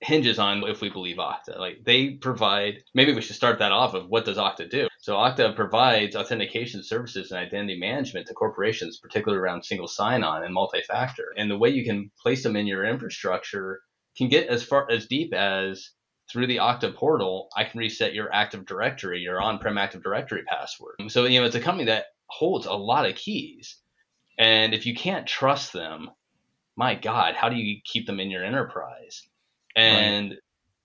hinges 0.01 0.39
on 0.39 0.63
if 0.69 0.81
we 0.81 0.91
believe 0.91 1.17
Okta. 1.17 1.59
Like 1.59 1.85
they 1.85 2.11
provide, 2.11 2.83
maybe 2.95 3.15
we 3.15 3.23
should 3.23 3.37
start 3.37 3.59
that 3.61 3.73
off 3.73 3.95
of 3.95 4.09
what 4.09 4.25
does 4.25 4.37
Okta 4.37 4.69
do? 4.69 4.89
So 4.99 5.15
Okta 5.15 5.57
provides 5.57 6.17
authentication 6.17 6.83
services 6.83 7.31
and 7.31 7.41
identity 7.41 7.79
management 7.79 8.27
to 8.27 8.35
corporations, 8.35 8.99
particularly 8.99 9.41
around 9.41 9.65
single 9.65 9.89
sign-on 9.89 10.45
and 10.45 10.53
multi-factor. 10.53 11.33
And 11.37 11.51
the 11.51 11.59
way 11.59 11.71
you 11.71 11.85
can 11.85 12.11
place 12.21 12.43
them 12.43 12.57
in 12.57 12.67
your 12.67 12.85
infrastructure 12.85 13.81
can 14.17 14.29
get 14.29 14.49
as 14.49 14.63
far 14.63 14.91
as 14.91 15.07
deep 15.07 15.33
as 15.33 15.91
through 16.31 16.47
the 16.47 16.57
Okta 16.57 16.95
portal, 16.95 17.49
I 17.57 17.65
can 17.65 17.79
reset 17.79 18.15
your 18.15 18.33
Active 18.33 18.67
Directory, 18.67 19.21
your 19.21 19.41
on-prem 19.41 19.79
Active 19.79 20.03
Directory 20.03 20.43
password. 20.43 20.97
So 21.09 21.25
you 21.25 21.41
know 21.41 21.47
it's 21.47 21.55
a 21.55 21.61
company 21.61 21.87
that 21.87 22.07
holds 22.27 22.67
a 22.67 22.73
lot 22.73 23.09
of 23.09 23.15
keys, 23.15 23.77
and 24.39 24.75
if 24.75 24.87
you 24.87 24.95
can't 24.95 25.27
trust 25.27 25.73
them, 25.73 26.11
my 26.77 26.95
God, 26.95 27.35
how 27.35 27.49
do 27.49 27.57
you 27.57 27.81
keep 27.85 28.07
them 28.07 28.21
in 28.21 28.31
your 28.31 28.45
enterprise? 28.45 29.23
And 29.77 30.31
right. 30.31 30.39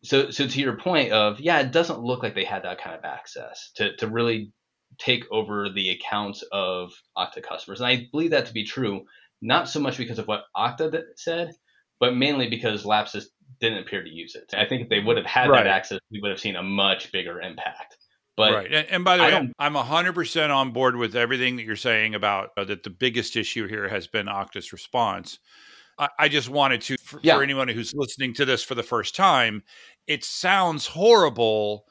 so, 0.04 0.30
so 0.32 0.48
to 0.48 0.62
your 0.62 0.78
point 0.78 1.12
of 1.12 1.40
yeah, 1.40 1.60
it 1.60 1.72
doesn't 1.72 2.02
look 2.02 2.24
like 2.24 2.36
they 2.36 2.46
had 2.46 2.64
that 2.64 2.82
kind 2.82 2.96
of 2.96 3.04
access 3.04 3.72
to 3.76 3.96
to 3.98 4.08
really 4.08 4.52
take 4.98 5.24
over 5.32 5.70
the 5.70 5.90
accounts 5.90 6.44
of 6.52 6.92
Okta 7.18 7.42
customers, 7.42 7.80
and 7.82 7.88
I 7.88 8.08
believe 8.12 8.32
that 8.32 8.48
to 8.48 8.54
be 8.54 8.64
true. 8.64 9.06
Not 9.44 9.68
so 9.68 9.80
much 9.80 9.98
because 9.98 10.20
of 10.20 10.28
what 10.28 10.44
Okta 10.56 11.02
said, 11.16 11.56
but 12.00 12.16
mainly 12.16 12.48
because 12.48 12.86
Lapsus 12.86 13.26
didn't 13.62 13.80
appear 13.80 14.04
to 14.04 14.10
use 14.10 14.36
it. 14.36 14.54
I 14.58 14.66
think 14.66 14.82
if 14.82 14.90
they 14.90 15.00
would 15.00 15.18
have 15.18 15.26
had 15.26 15.50
right. 15.50 15.64
that 15.64 15.68
access, 15.68 16.00
we 16.12 16.20
would 16.22 16.32
have 16.32 16.40
seen 16.40 16.56
a 16.56 16.64
much 16.64 17.12
bigger 17.12 17.40
impact. 17.40 17.98
But 18.38 18.54
right, 18.54 18.74
and, 18.74 18.88
and 18.90 19.04
by 19.04 19.18
the 19.18 19.24
way, 19.24 19.52
I'm 19.60 19.76
hundred 19.76 20.14
percent 20.14 20.52
on 20.52 20.72
board 20.72 20.96
with 20.96 21.16
everything 21.16 21.58
that 21.58 21.64
you're 21.64 21.76
saying 21.76 22.16
about 22.16 22.50
uh, 22.58 22.64
that. 22.64 22.84
The 22.84 22.90
biggest 22.90 23.36
issue 23.36 23.68
here 23.68 23.88
has 23.88 24.08
been 24.08 24.28
Okta's 24.28 24.72
response. 24.72 25.38
I, 26.00 26.08
I 26.18 26.28
just 26.30 26.50
wanted 26.50 26.82
to, 26.84 26.98
for, 26.98 27.20
yeah. 27.22 27.36
for 27.36 27.44
anyone 27.44 27.68
who's 27.68 27.94
listening 27.94 28.34
to 28.36 28.46
this 28.46 28.64
for 28.64 28.74
the 28.74 28.84
first 28.84 29.16
time, 29.16 29.64
it 30.08 30.24
sounds 30.24 30.88
horrible, 30.88 31.84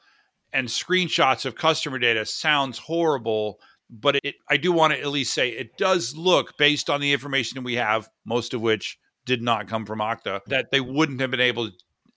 and 0.51 0.67
screenshots 0.67 1.45
of 1.45 1.55
customer 1.55 1.99
data 1.99 2.25
sounds 2.25 2.79
horrible. 2.79 3.59
But 3.89 4.19
it, 4.23 4.35
I 4.49 4.57
do 4.57 4.71
want 4.71 4.93
to 4.93 4.99
at 4.99 5.07
least 5.07 5.33
say 5.33 5.49
it 5.49 5.77
does 5.77 6.15
look, 6.15 6.57
based 6.57 6.89
on 6.89 7.01
the 7.01 7.13
information 7.13 7.63
we 7.63 7.75
have, 7.75 8.09
most 8.25 8.53
of 8.53 8.61
which 8.61 8.97
did 9.31 9.41
not 9.41 9.69
come 9.69 9.85
from 9.85 9.99
Okta, 9.99 10.41
that 10.47 10.71
they 10.71 10.81
wouldn't 10.81 11.21
have 11.21 11.31
been 11.31 11.39
able 11.39 11.69
to 11.69 11.75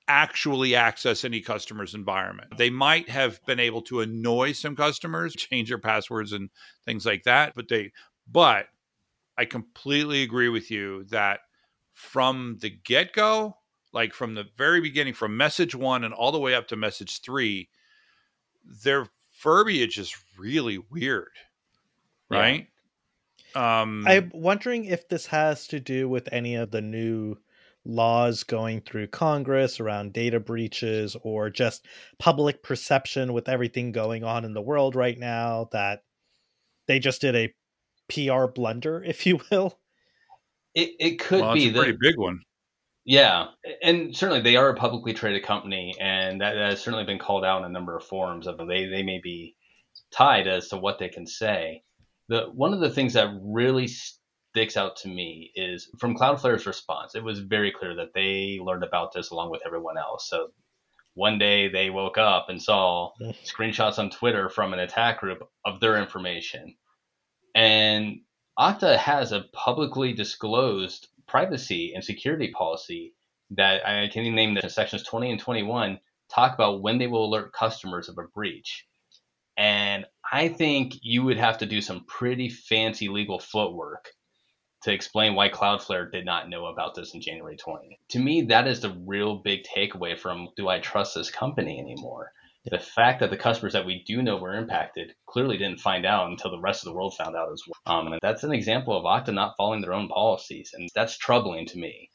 actually 0.09 0.75
access 0.75 1.25
any 1.25 1.41
customer's 1.41 1.95
environment. 1.95 2.59
They 2.59 2.71
might 2.71 3.09
have 3.09 3.39
been 3.47 3.61
able 3.61 3.83
to 3.83 4.01
annoy 4.01 4.51
some 4.51 4.75
customers, 4.75 5.33
change 5.35 5.69
their 5.69 5.79
passwords 5.79 6.33
and 6.33 6.51
things 6.85 7.07
like 7.07 7.23
that, 7.23 7.55
but 7.55 7.69
they 7.69 7.93
but 8.27 8.67
I 9.39 9.45
completely 9.45 10.23
agree 10.23 10.49
with 10.49 10.71
you 10.73 11.05
that 11.05 11.41
from 11.93 12.59
the 12.61 12.71
get-go, 12.71 13.57
like 13.93 14.13
from 14.13 14.35
the 14.35 14.47
very 14.59 14.81
beginning 14.81 15.15
from 15.15 15.37
message 15.37 15.75
1 15.75 16.03
and 16.03 16.13
all 16.13 16.33
the 16.33 16.41
way 16.41 16.55
up 16.55 16.67
to 16.69 16.77
message 16.77 17.21
3, 17.21 17.69
their 18.83 19.07
verbiage 19.43 19.99
is 19.99 20.17
really 20.37 20.79
weird. 20.91 21.31
Right? 22.29 22.61
Yeah. 22.61 22.74
Um, 23.55 24.05
I'm 24.07 24.31
wondering 24.35 24.85
if 24.85 25.09
this 25.09 25.27
has 25.27 25.67
to 25.69 25.81
do 25.81 26.09
with 26.09 26.29
any 26.33 26.57
of 26.57 26.71
the 26.71 26.81
new 26.81 27.37
laws 27.85 28.43
going 28.43 28.81
through 28.81 29.09
Congress 29.09 29.79
around 29.79 30.13
data 30.13 30.41
breaches 30.41 31.17
or 31.23 31.51
just 31.51 31.87
public 32.19 32.63
perception 32.63 33.33
with 33.33 33.49
everything 33.49 33.93
going 33.93 34.25
on 34.25 34.45
in 34.45 34.55
the 34.55 34.63
world 34.63 34.97
right 34.97 35.19
now 35.19 35.69
that 35.73 36.03
they 36.87 36.99
just 36.99 37.21
did 37.21 37.37
a 37.37 37.55
PR 38.09 38.47
blunder, 38.47 39.03
if 39.07 39.27
you 39.27 39.41
will. 39.51 39.79
It 40.75 40.91
it 40.99 41.21
could 41.21 41.43
well, 41.43 41.55
be 41.55 41.69
a 41.69 41.73
pretty 41.73 41.97
big 42.01 42.19
one. 42.19 42.41
Yeah, 43.05 43.49
and 43.83 44.17
certainly 44.17 44.41
they 44.41 44.57
are 44.57 44.71
a 44.71 44.75
publicly 44.75 45.13
traded 45.13 45.45
company, 45.45 45.95
and 46.01 46.41
that, 46.41 46.55
that 46.55 46.71
has 46.71 46.81
certainly 46.81 47.05
been 47.05 47.19
called 47.19 47.45
out 47.45 47.59
in 47.59 47.67
a 47.67 47.73
number 47.73 47.97
of 47.97 48.03
forums. 48.03 48.47
Of 48.47 48.57
they 48.67 48.87
they 48.87 49.03
may 49.03 49.21
be 49.23 49.57
tied 50.11 50.49
as 50.49 50.69
to 50.69 50.79
what 50.79 50.99
they 50.99 51.09
can 51.09 51.27
say 51.27 51.83
the 52.29 52.51
one 52.53 52.73
of 52.73 52.81
the 52.81 52.91
things 52.91 53.13
that 53.15 53.39
really 53.43 53.89
sticks 54.55 54.77
out 54.77 54.97
to 54.97 55.09
me 55.09 55.51
is 55.55 55.91
from 55.99 56.17
Cloudflare's 56.17 56.67
response. 56.67 57.15
It 57.15 57.25
was 57.25 57.41
very 57.41 57.73
clear 57.73 57.95
that 57.97 58.15
they 58.15 58.61
learned 58.63 58.85
about 58.85 59.13
this 59.13 59.31
along 59.31 59.51
with 59.51 59.63
everyone 59.67 59.99
else. 59.99 60.29
So 60.29 60.49
one 61.15 61.39
day 61.39 61.69
they 61.69 61.91
woke 61.91 62.19
up 62.19 62.49
and 62.49 62.63
saw 62.63 63.13
mm. 63.21 63.35
screenshots 63.45 63.99
on 63.99 64.11
Twitter 64.11 64.49
from 64.49 64.73
an 64.73 64.81
attack 64.81 65.21
group 65.21 65.49
of 65.65 65.81
their 65.81 65.97
information. 65.97 66.77
And 67.55 68.21
Okta 68.59 68.97
has 68.97 69.33
a 69.33 69.47
publicly 69.53 70.13
disclosed 70.13 71.09
privacy 71.27 71.93
and 71.95 72.05
security 72.05 72.51
policy 72.51 73.15
that 73.51 73.87
I 73.87 74.09
can 74.09 74.23
even 74.23 74.35
name 74.35 74.55
the 74.55 74.69
sections 74.69 75.03
20 75.03 75.33
and 75.33 75.41
21 75.41 76.01
talk 76.31 76.55
about 76.55 76.83
when 76.83 76.99
they 76.99 77.07
will 77.07 77.27
alert 77.27 77.53
customers 77.53 78.09
of 78.09 78.19
a 78.19 78.29
breach. 78.35 78.87
And 79.57 80.07
I 80.35 80.49
think 80.49 80.95
you 81.01 81.23
would 81.23 81.37
have 81.37 81.59
to 81.59 81.67
do 81.67 81.81
some 81.81 82.07
pretty 82.09 82.49
fancy 82.49 83.09
legal 83.09 83.39
footwork 83.39 84.11
to 84.83 84.93
explain 84.93 85.37
why 85.37 85.49
Cloudflare 85.49 86.11
did 86.11 86.25
not 86.25 86.49
know 86.49 86.67
about 86.67 86.97
this 86.97 87.15
in 87.15 87.21
January 87.21 87.57
20. 87.57 88.01
To 88.09 88.19
me, 88.19 88.43
that 88.47 88.67
is 88.67 88.81
the 88.81 89.01
real 89.07 89.37
big 89.37 89.61
takeaway 89.63 90.19
from 90.19 90.49
do 90.57 90.67
I 90.69 90.81
trust 90.81 91.15
this 91.15 91.31
company 91.31 91.79
anymore? 91.79 92.33
The 92.65 92.81
fact 92.81 93.21
that 93.21 93.31
the 93.31 93.37
customers 93.37 93.75
that 93.75 93.87
we 93.87 94.03
do 94.03 94.23
know 94.23 94.37
were 94.37 94.57
impacted 94.57 95.15
clearly 95.27 95.57
didn't 95.57 95.79
find 95.79 96.05
out 96.05 96.29
until 96.29 96.51
the 96.51 96.59
rest 96.59 96.83
of 96.83 96.87
the 96.87 96.97
world 96.97 97.15
found 97.15 97.37
out 97.37 97.53
as 97.53 97.63
well. 97.69 97.97
Um, 97.97 98.09
and 98.09 98.21
that's 98.21 98.43
an 98.43 98.53
example 98.53 98.97
of 98.97 99.05
Okta 99.05 99.33
not 99.33 99.55
following 99.57 99.83
their 99.83 99.95
own 99.95 100.09
policies, 100.09 100.73
and 100.75 100.89
that's 100.97 101.17
troubling 101.17 101.65
to 101.67 101.79
me 101.79 102.11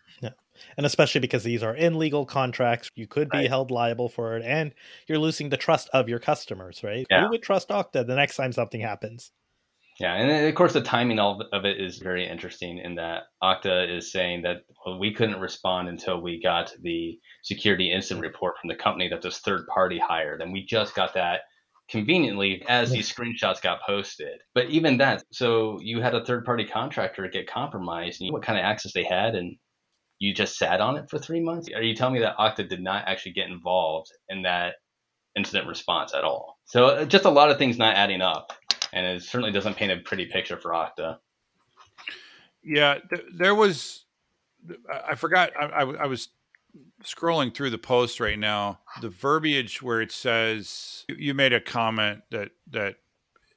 and 0.77 0.85
especially 0.85 1.21
because 1.21 1.43
these 1.43 1.63
are 1.63 1.75
in 1.75 1.97
legal 1.97 2.25
contracts 2.25 2.89
you 2.95 3.07
could 3.07 3.29
be 3.29 3.39
right. 3.39 3.49
held 3.49 3.71
liable 3.71 4.09
for 4.09 4.37
it 4.37 4.43
and 4.43 4.73
you're 5.07 5.19
losing 5.19 5.49
the 5.49 5.57
trust 5.57 5.89
of 5.93 6.09
your 6.09 6.19
customers 6.19 6.81
right 6.83 7.05
yeah. 7.09 7.23
who 7.23 7.29
would 7.29 7.43
trust 7.43 7.69
okta 7.69 8.05
the 8.05 8.15
next 8.15 8.35
time 8.35 8.51
something 8.51 8.81
happens 8.81 9.31
yeah 9.99 10.15
and 10.15 10.47
of 10.47 10.55
course 10.55 10.73
the 10.73 10.81
timing 10.81 11.19
of 11.19 11.39
it 11.65 11.79
is 11.79 11.97
very 11.97 12.27
interesting 12.27 12.77
in 12.79 12.95
that 12.95 13.23
okta 13.43 13.89
is 13.97 14.11
saying 14.11 14.41
that 14.41 14.57
we 14.99 15.13
couldn't 15.13 15.39
respond 15.39 15.87
until 15.87 16.21
we 16.21 16.41
got 16.41 16.71
the 16.81 17.17
security 17.43 17.91
incident 17.91 18.21
report 18.21 18.55
from 18.59 18.67
the 18.67 18.75
company 18.75 19.07
that 19.07 19.21
this 19.21 19.39
third 19.39 19.65
party 19.67 19.99
hired 19.99 20.41
and 20.41 20.51
we 20.51 20.65
just 20.65 20.95
got 20.95 21.13
that 21.13 21.41
conveniently 21.89 22.63
as 22.67 22.91
these 22.91 23.11
screenshots 23.11 23.61
got 23.61 23.81
posted. 23.81 24.41
But 24.53 24.69
even 24.69 24.97
that, 24.97 25.23
so 25.31 25.79
you 25.81 26.01
had 26.01 26.13
a 26.13 26.23
third 26.23 26.45
party 26.45 26.63
contractor 26.65 27.27
get 27.27 27.49
compromised, 27.49 28.21
and 28.21 28.27
you 28.27 28.31
know 28.31 28.35
what 28.35 28.43
kind 28.43 28.59
of 28.59 28.63
access 28.63 28.93
they 28.93 29.03
had, 29.03 29.35
and 29.35 29.57
you 30.19 30.33
just 30.33 30.57
sat 30.57 30.81
on 30.81 30.97
it 30.97 31.09
for 31.09 31.17
three 31.17 31.39
months? 31.39 31.69
Are 31.73 31.81
you 31.81 31.95
telling 31.95 32.13
me 32.13 32.19
that 32.19 32.37
Okta 32.37 32.67
did 32.67 32.81
not 32.81 33.07
actually 33.07 33.31
get 33.31 33.47
involved 33.47 34.11
in 34.27 34.41
that 34.43 34.75
incident 35.35 35.67
response 35.67 36.13
at 36.13 36.23
all? 36.23 36.59
So 36.65 36.87
uh, 36.87 37.05
just 37.05 37.25
a 37.25 37.29
lot 37.29 37.49
of 37.49 37.57
things 37.57 37.77
not 37.77 37.95
adding 37.95 38.21
up, 38.21 38.53
and 38.93 39.05
it 39.05 39.23
certainly 39.23 39.51
doesn't 39.51 39.75
paint 39.75 39.91
a 39.91 39.97
pretty 39.97 40.25
picture 40.25 40.57
for 40.57 40.71
Okta. 40.71 41.17
Yeah, 42.63 42.97
th- 43.09 43.25
there 43.33 43.55
was. 43.55 44.05
I 45.09 45.15
forgot. 45.15 45.51
I, 45.57 45.83
I 45.83 46.05
was 46.07 46.29
scrolling 47.03 47.53
through 47.55 47.69
the 47.69 47.77
post 47.77 48.19
right 48.19 48.37
now. 48.37 48.79
The 49.01 49.09
verbiage 49.09 49.81
where 49.81 50.01
it 50.01 50.11
says 50.11 51.05
you 51.07 51.33
made 51.33 51.53
a 51.53 51.61
comment 51.61 52.23
that 52.31 52.51
that 52.71 52.95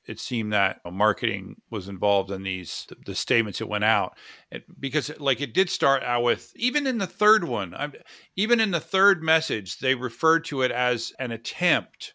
it 0.06 0.18
seemed 0.18 0.52
that 0.52 0.80
marketing 0.90 1.61
was 1.71 1.88
involved 1.88 2.30
in 2.30 2.42
these 2.42 2.87
the 3.06 3.14
statements 3.14 3.59
that 3.59 3.66
went 3.66 3.85
out. 3.85 4.16
It, 4.50 4.64
because 4.80 5.18
like 5.18 5.40
it 5.40 5.54
did 5.54 5.71
start 5.71 6.02
out 6.02 6.23
with 6.23 6.52
even 6.56 6.87
in 6.87 6.99
the 6.99 7.06
third 7.06 7.44
one 7.44 7.75
I'm, 7.75 7.92
even 8.37 8.61
in 8.61 8.71
the 8.71 8.80
third 8.80 9.23
message 9.23 9.78
they 9.78 9.94
referred 9.94 10.44
to 10.47 10.62
it 10.62 10.71
as 10.71 11.12
an 11.18 11.30
attempt 11.30 12.14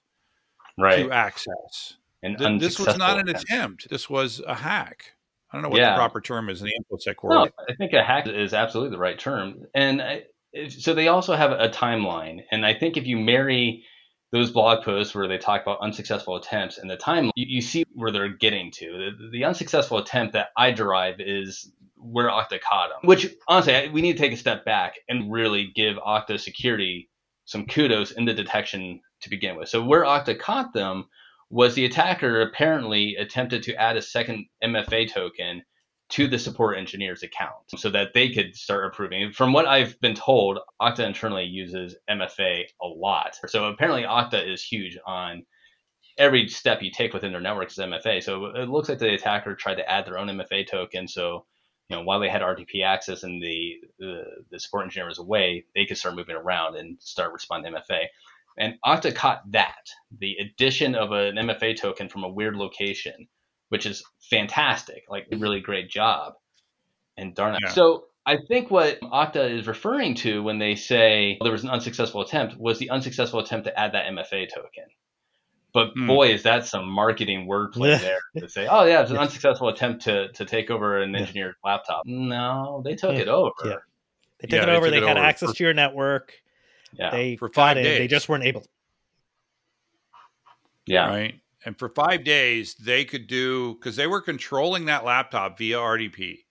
right. 0.77 1.05
to 1.05 1.11
access 1.11 1.97
and 2.23 2.59
this 2.59 2.79
was 2.79 2.97
not 2.97 3.19
an 3.19 3.29
attempt. 3.29 3.51
attempt. 3.51 3.89
This 3.89 4.09
was 4.09 4.41
a 4.45 4.55
hack. 4.55 5.13
I 5.51 5.55
don't 5.55 5.63
know 5.63 5.69
what 5.69 5.79
yeah. 5.79 5.91
the 5.91 5.97
proper 5.97 6.19
term 6.19 6.49
is 6.49 6.61
in 6.61 6.67
the 6.67 6.73
infosec 6.73 7.23
world. 7.23 7.51
No, 7.57 7.65
i 7.69 7.75
think 7.75 7.93
a 7.93 8.03
hack 8.03 8.27
is 8.27 8.53
absolutely 8.53 8.95
the 8.95 8.99
right 8.99 9.17
term. 9.17 9.65
And 9.73 10.01
I, 10.01 10.23
so 10.69 10.93
they 10.93 11.07
also 11.07 11.35
have 11.35 11.51
a 11.51 11.69
timeline. 11.69 12.43
And 12.51 12.65
i 12.65 12.73
think 12.73 12.97
if 12.97 13.05
you 13.05 13.17
marry 13.17 13.83
those 14.31 14.51
blog 14.51 14.83
posts 14.83 15.15
where 15.15 15.27
they 15.27 15.37
talk 15.37 15.61
about 15.61 15.79
unsuccessful 15.81 16.35
attempts 16.35 16.77
and 16.77 16.89
the 16.89 16.97
time, 16.97 17.31
you, 17.35 17.45
you 17.47 17.61
see 17.61 17.85
where 17.93 18.11
they're 18.11 18.27
getting 18.27 18.71
to. 18.71 19.11
The, 19.17 19.29
the, 19.31 19.43
unsuccessful 19.45 19.97
attempt 19.97 20.33
that 20.33 20.49
I 20.57 20.71
derive 20.71 21.15
is 21.19 21.71
where 21.95 22.29
Okta 22.29 22.59
caught 22.59 22.89
them, 22.89 23.07
which 23.07 23.33
honestly, 23.47 23.89
we 23.89 24.01
need 24.01 24.17
to 24.17 24.19
take 24.19 24.33
a 24.33 24.37
step 24.37 24.65
back 24.65 24.95
and 25.07 25.31
really 25.31 25.71
give 25.75 25.95
Okta 25.97 26.39
security 26.39 27.09
some 27.45 27.65
kudos 27.65 28.11
in 28.11 28.25
the 28.25 28.33
detection 28.33 28.99
to 29.21 29.29
begin 29.29 29.55
with. 29.55 29.69
So 29.69 29.83
where 29.83 30.03
Okta 30.03 30.37
caught 30.37 30.73
them 30.73 31.05
was 31.49 31.75
the 31.75 31.85
attacker 31.85 32.41
apparently 32.41 33.15
attempted 33.15 33.63
to 33.63 33.75
add 33.75 33.95
a 33.95 34.01
second 34.01 34.45
MFA 34.61 35.11
token 35.11 35.63
to 36.09 36.27
the 36.27 36.39
support 36.39 36.77
engineer's 36.77 37.23
account 37.23 37.55
so 37.75 37.89
that 37.89 38.13
they 38.13 38.29
could 38.29 38.55
start 38.55 38.85
approving. 38.85 39.31
From 39.33 39.51
what 39.51 39.65
I've 39.65 39.99
been 39.99 40.15
told, 40.15 40.59
Okta 40.81 40.99
internally 40.99 41.43
uses 41.43 41.95
MFA 42.09 42.63
a 42.81 42.87
lot. 42.87 43.37
So 43.47 43.65
apparently 43.65 44.03
Okta 44.03 44.47
is 44.47 44.63
huge 44.63 44.97
on 45.05 45.45
every 46.17 46.47
step 46.47 46.81
you 46.81 46.91
take 46.91 47.13
within 47.13 47.31
their 47.31 47.41
network 47.41 47.69
is 47.69 47.77
MFA. 47.77 48.23
So 48.23 48.45
it 48.45 48.69
looks 48.69 48.89
like 48.89 48.99
the 48.99 49.13
attacker 49.13 49.53
tried 49.53 49.75
to 49.75 49.89
add 49.89 50.05
their 50.05 50.17
own 50.17 50.27
MFA 50.27 50.67
token. 50.67 51.07
So 51.07 51.45
you 51.89 51.95
know, 51.95 52.03
while 52.03 52.19
they 52.19 52.29
had 52.29 52.41
RDP 52.41 52.83
access 52.83 53.23
and 53.23 53.41
the, 53.41 53.75
the, 53.99 54.23
the 54.51 54.59
support 54.59 54.85
engineer 54.85 55.07
was 55.07 55.19
away, 55.19 55.65
they 55.73 55.85
could 55.85 55.97
start 55.97 56.15
moving 56.15 56.35
around 56.35 56.75
and 56.75 56.97
start 57.01 57.31
responding 57.31 57.73
to 57.73 57.79
MFA. 57.79 58.05
And 58.57 58.75
Okta 58.85 59.15
caught 59.15 59.49
that, 59.51 59.87
the 60.19 60.35
addition 60.37 60.95
of 60.95 61.11
an 61.11 61.35
MFA 61.35 61.79
token 61.79 62.09
from 62.09 62.23
a 62.23 62.29
weird 62.29 62.55
location, 62.55 63.27
which 63.69 63.85
is 63.85 64.03
fantastic, 64.29 65.03
like 65.09 65.27
really 65.31 65.59
great 65.59 65.89
job. 65.89 66.33
And 67.17 67.33
darn 67.33 67.55
it. 67.55 67.61
Yeah. 67.63 67.69
So 67.71 68.05
I 68.27 68.37
think 68.47 68.69
what 68.69 68.99
Okta 69.01 69.57
is 69.57 69.67
referring 69.67 70.15
to 70.15 70.43
when 70.43 70.59
they 70.59 70.75
say 70.75 71.37
there 71.41 71.51
was 71.51 71.63
an 71.63 71.69
unsuccessful 71.69 72.21
attempt 72.21 72.57
was 72.59 72.77
the 72.77 72.89
unsuccessful 72.89 73.39
attempt 73.39 73.65
to 73.65 73.79
add 73.79 73.93
that 73.93 74.05
MFA 74.05 74.47
token. 74.53 74.83
But 75.73 75.95
mm. 75.95 76.07
boy, 76.07 76.29
is 76.29 76.43
that 76.43 76.65
some 76.65 76.89
marketing 76.89 77.47
wordplay 77.47 77.99
there 78.01 78.19
to 78.37 78.49
say, 78.49 78.67
oh 78.67 78.83
yeah, 78.85 79.01
it's 79.01 79.11
an 79.11 79.17
unsuccessful 79.17 79.69
attempt 79.69 80.03
to 80.03 80.31
to 80.33 80.45
take 80.45 80.69
over 80.69 81.01
an 81.01 81.15
engineered 81.15 81.55
yeah. 81.63 81.71
laptop. 81.71 82.03
No, 82.05 82.81
they 82.83 82.95
took 82.95 83.13
yeah. 83.13 83.21
it 83.21 83.27
over. 83.27 83.53
Yeah. 83.63 83.75
They 84.39 84.47
took 84.47 84.57
yeah, 84.57 84.63
it 84.63 84.69
over. 84.69 84.89
They, 84.89 84.99
they 84.99 85.07
had 85.07 85.17
over. 85.17 85.25
access 85.25 85.49
for, 85.49 85.55
to 85.55 85.63
your 85.63 85.73
network. 85.73 86.33
Yeah, 86.93 87.11
they 87.11 87.35
for 87.37 87.49
five 87.49 87.75
days. 87.75 87.97
They 87.97 88.07
just 88.07 88.27
weren't 88.27 88.45
able. 88.45 88.65
Yeah. 90.85 91.07
Right. 91.07 91.41
And 91.67 91.77
for 91.77 91.89
five 91.89 92.23
days, 92.23 92.75
they 92.75 93.03
could 93.03 93.27
do 93.27 93.73
because 93.73 93.97
they 93.97 94.07
were 94.07 94.21
controlling 94.21 94.85
that 94.85 95.03
laptop 95.03 95.57
via 95.57 95.75
RDP, 95.75 96.45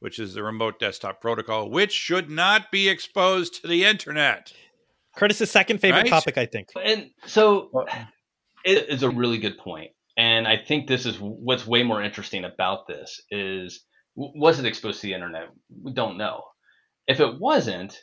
which 0.00 0.18
is 0.18 0.34
the 0.34 0.42
remote 0.42 0.78
desktop 0.78 1.22
protocol, 1.22 1.70
which 1.70 1.90
should 1.90 2.28
not 2.28 2.70
be 2.70 2.86
exposed 2.86 3.62
to 3.62 3.66
the 3.66 3.86
internet. 3.86 4.52
Curtis's 5.16 5.50
second 5.50 5.78
favorite 5.78 6.02
right? 6.02 6.10
topic, 6.10 6.36
I 6.36 6.44
think. 6.44 6.68
And 6.84 7.08
so 7.24 7.70
it 8.62 8.90
is 8.90 9.02
a 9.02 9.08
really 9.08 9.38
good 9.38 9.56
point. 9.56 9.92
And 10.18 10.46
I 10.46 10.58
think 10.58 10.86
this 10.86 11.06
is 11.06 11.16
what's 11.18 11.66
way 11.66 11.82
more 11.82 12.02
interesting 12.02 12.44
about 12.44 12.86
this 12.86 13.22
is 13.30 13.86
was 14.16 14.58
it 14.58 14.66
exposed 14.66 15.00
to 15.00 15.06
the 15.06 15.14
internet? 15.14 15.48
We 15.82 15.94
don't 15.94 16.18
know. 16.18 16.42
If 17.06 17.20
it 17.20 17.40
wasn't, 17.40 17.98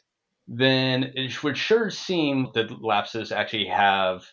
then 0.47 1.11
it 1.13 1.43
would 1.43 1.59
sure 1.59 1.91
seem 1.91 2.47
that 2.55 2.81
Lapsus 2.81 3.31
actually 3.31 3.67
have 3.67 4.23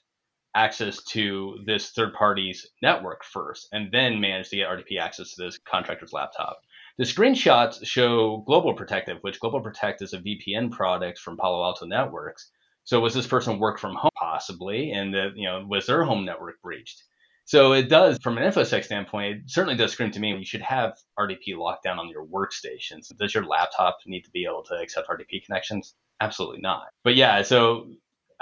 access 0.55 1.03
to 1.05 1.59
this 1.67 1.91
third 1.91 2.13
party's 2.15 2.67
network 2.83 3.25
first 3.25 3.69
and 3.73 3.91
then 3.93 4.21
manage 4.21 4.51
to 4.51 4.57
get 4.57 4.69
RDP 4.69 5.01
access 5.01 5.35
to 5.35 5.43
this 5.45 5.59
contractor's 5.59 6.13
laptop. 6.13 6.61
The 6.99 7.05
screenshots 7.05 7.87
show 7.87 8.45
Global 8.47 8.75
Protective, 8.75 9.19
which 9.23 9.41
Global 9.41 9.61
Protect 9.61 10.03
is 10.03 10.13
a 10.13 10.19
VPN 10.19 10.71
product 10.71 11.19
from 11.19 11.39
Palo 11.39 11.63
Alto 11.65 11.87
Networks. 11.87 12.51
So 12.85 13.01
was 13.01 13.15
this 13.15 13.27
person 13.27 13.59
work 13.59 13.79
from 13.79 13.95
home 13.95 14.11
possibly, 14.19 14.91
and 14.91 15.15
that 15.15 15.33
you 15.37 15.49
know 15.49 15.65
was 15.67 15.87
their 15.87 16.05
home 16.05 16.25
network 16.25 16.61
breached? 16.63 17.03
So 17.45 17.73
it 17.73 17.89
does, 17.89 18.19
from 18.23 18.39
an 18.39 18.45
infosec 18.45 18.85
standpoint, 18.85 19.37
it 19.37 19.43
certainly 19.51 19.77
does 19.77 19.93
scream 19.93 20.11
to 20.13 20.21
me 20.21 20.31
you 20.37 20.45
should 20.45 20.63
have 20.63 20.97
RDP 21.19 21.57
locked 21.57 21.85
down 21.85 21.99
on 21.99 22.09
your 22.09 22.25
workstations. 22.25 23.15
Does 23.19 23.35
your 23.35 23.45
laptop 23.45 23.99
need 24.07 24.23
to 24.23 24.31
be 24.31 24.45
able 24.45 24.63
to 24.65 24.75
accept 24.75 25.09
RDP 25.09 25.45
connections? 25.45 25.95
Absolutely 26.21 26.61
not. 26.61 26.89
But 27.03 27.17
yeah, 27.17 27.43
so 27.43 27.89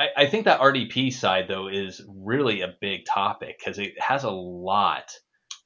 I, 0.00 0.22
I 0.22 0.26
think 0.26 0.46
that 0.46 0.60
RDP 0.60 1.12
side 1.12 1.44
though 1.46 1.68
is 1.68 2.00
really 2.08 2.62
a 2.62 2.74
big 2.80 3.04
topic 3.04 3.58
because 3.58 3.78
it 3.78 4.00
has 4.00 4.24
a 4.24 4.30
lot 4.30 5.12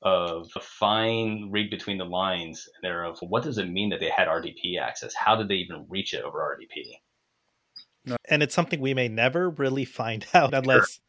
of 0.03 0.49
a 0.57 0.61
fine 0.61 1.51
read 1.53 1.71
between 1.71 1.99
the 1.99 2.05
lines 2.05 2.69
there 2.83 3.05
of 3.05 3.19
what 3.21 3.45
does 3.45 3.59
it 3.59 3.71
mean 3.71 3.91
that 3.91 4.01
they 4.01 4.11
had 4.11 4.27
RDP 4.27 4.79
access? 4.81 5.15
How 5.15 5.37
did 5.37 5.49
they 5.49 5.55
even 5.55 5.87
reach 5.89 6.13
it 6.13 6.25
over 6.25 6.39
RDP? 6.39 8.17
And 8.29 8.43
it's 8.43 8.55
something 8.55 8.81
we 8.81 8.93
may 8.93 9.09
never 9.09 9.49
really 9.49 9.85
find 9.85 10.27
out 10.35 10.53
unless. 10.53 10.95
Sure. 10.95 11.01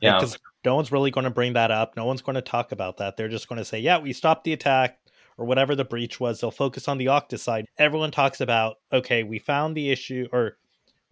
Yeah. 0.00 0.16
Because 0.16 0.36
no 0.64 0.74
one's 0.74 0.90
really 0.90 1.12
going 1.12 1.24
to 1.24 1.30
bring 1.30 1.52
that 1.52 1.70
up. 1.70 1.96
No 1.96 2.06
one's 2.06 2.22
going 2.22 2.34
to 2.34 2.42
talk 2.42 2.72
about 2.72 2.96
that. 2.96 3.16
They're 3.16 3.28
just 3.28 3.48
going 3.48 3.58
to 3.58 3.64
say, 3.64 3.78
yeah, 3.78 3.98
we 3.98 4.12
stopped 4.12 4.42
the 4.42 4.52
attack 4.52 4.98
or 5.38 5.44
whatever 5.46 5.76
the 5.76 5.84
breach 5.84 6.18
was. 6.18 6.40
They'll 6.40 6.50
focus 6.50 6.88
on 6.88 6.98
the 6.98 7.06
Okta 7.06 7.38
side. 7.38 7.66
Everyone 7.78 8.10
talks 8.10 8.40
about, 8.40 8.76
okay, 8.92 9.22
we 9.22 9.38
found 9.38 9.76
the 9.76 9.90
issue 9.90 10.26
or 10.32 10.56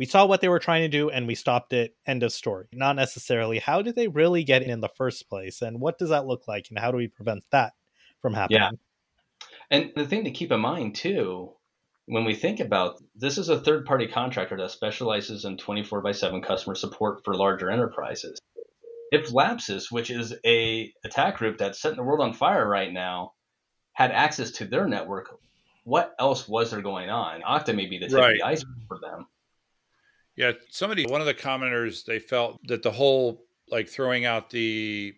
we 0.01 0.07
saw 0.07 0.25
what 0.25 0.41
they 0.41 0.49
were 0.49 0.59
trying 0.59 0.81
to 0.81 0.89
do 0.89 1.11
and 1.11 1.27
we 1.27 1.35
stopped 1.35 1.75
it. 1.75 1.95
End 2.07 2.23
of 2.23 2.33
story. 2.33 2.69
Not 2.73 2.97
necessarily 2.97 3.59
how 3.59 3.83
did 3.83 3.97
they 3.97 4.09
really 4.09 4.45
get 4.45 4.63
in 4.63 4.71
in 4.71 4.81
the 4.81 4.89
first 4.89 5.29
place 5.29 5.61
and 5.61 5.79
what 5.79 5.99
does 5.99 6.09
that 6.09 6.27
look 6.27 6.49
like 6.49 6.69
and 6.71 6.79
how 6.79 6.91
do 6.91 6.97
we 6.97 7.07
prevent 7.07 7.45
that 7.53 7.75
from 8.23 8.33
happening? 8.33 8.61
Yeah. 8.63 8.71
And 9.71 9.93
the 9.95 10.07
thing 10.07 10.25
to 10.25 10.31
keep 10.31 10.51
in 10.53 10.61
mind 10.61 10.95
too 10.95 11.53
when 12.07 12.25
we 12.25 12.35
think 12.35 12.61
about 12.61 12.95
this 13.15 13.37
is 13.37 13.51
a 13.51 13.61
third 13.61 13.85
party 13.85 14.07
contractor 14.07 14.57
that 14.57 14.71
specializes 14.71 15.45
in 15.45 15.59
24 15.59 16.01
by 16.01 16.13
7 16.13 16.41
customer 16.41 16.75
support 16.75 17.23
for 17.23 17.35
larger 17.35 17.71
enterprises 17.71 18.41
if 19.13 19.33
lapsus 19.33 19.93
which 19.93 20.11
is 20.11 20.35
a 20.47 20.93
attack 21.05 21.37
group 21.37 21.59
that's 21.59 21.81
setting 21.81 21.99
the 21.99 22.03
world 22.03 22.23
on 22.23 22.33
fire 22.33 22.67
right 22.67 22.93
now 22.93 23.33
had 23.93 24.11
access 24.13 24.51
to 24.51 24.65
their 24.65 24.89
network 24.89 25.39
what 25.85 26.15
else 26.19 26.49
was 26.49 26.71
there 26.71 26.81
going 26.81 27.11
on 27.11 27.43
okta 27.43 27.77
may 27.77 27.87
be 27.87 27.99
the 27.99 28.09
tip 28.09 28.17
right. 28.17 28.33
of 28.33 28.39
the 28.39 28.47
iceberg 28.47 28.79
for 28.89 28.99
them 28.99 29.27
yeah 30.37 30.53
somebody 30.71 31.05
one 31.07 31.21
of 31.21 31.27
the 31.27 31.35
commenters 31.35 32.05
they 32.05 32.19
felt 32.19 32.59
that 32.67 32.83
the 32.83 32.91
whole 32.91 33.45
like 33.71 33.89
throwing 33.89 34.25
out 34.25 34.51
the 34.51 35.15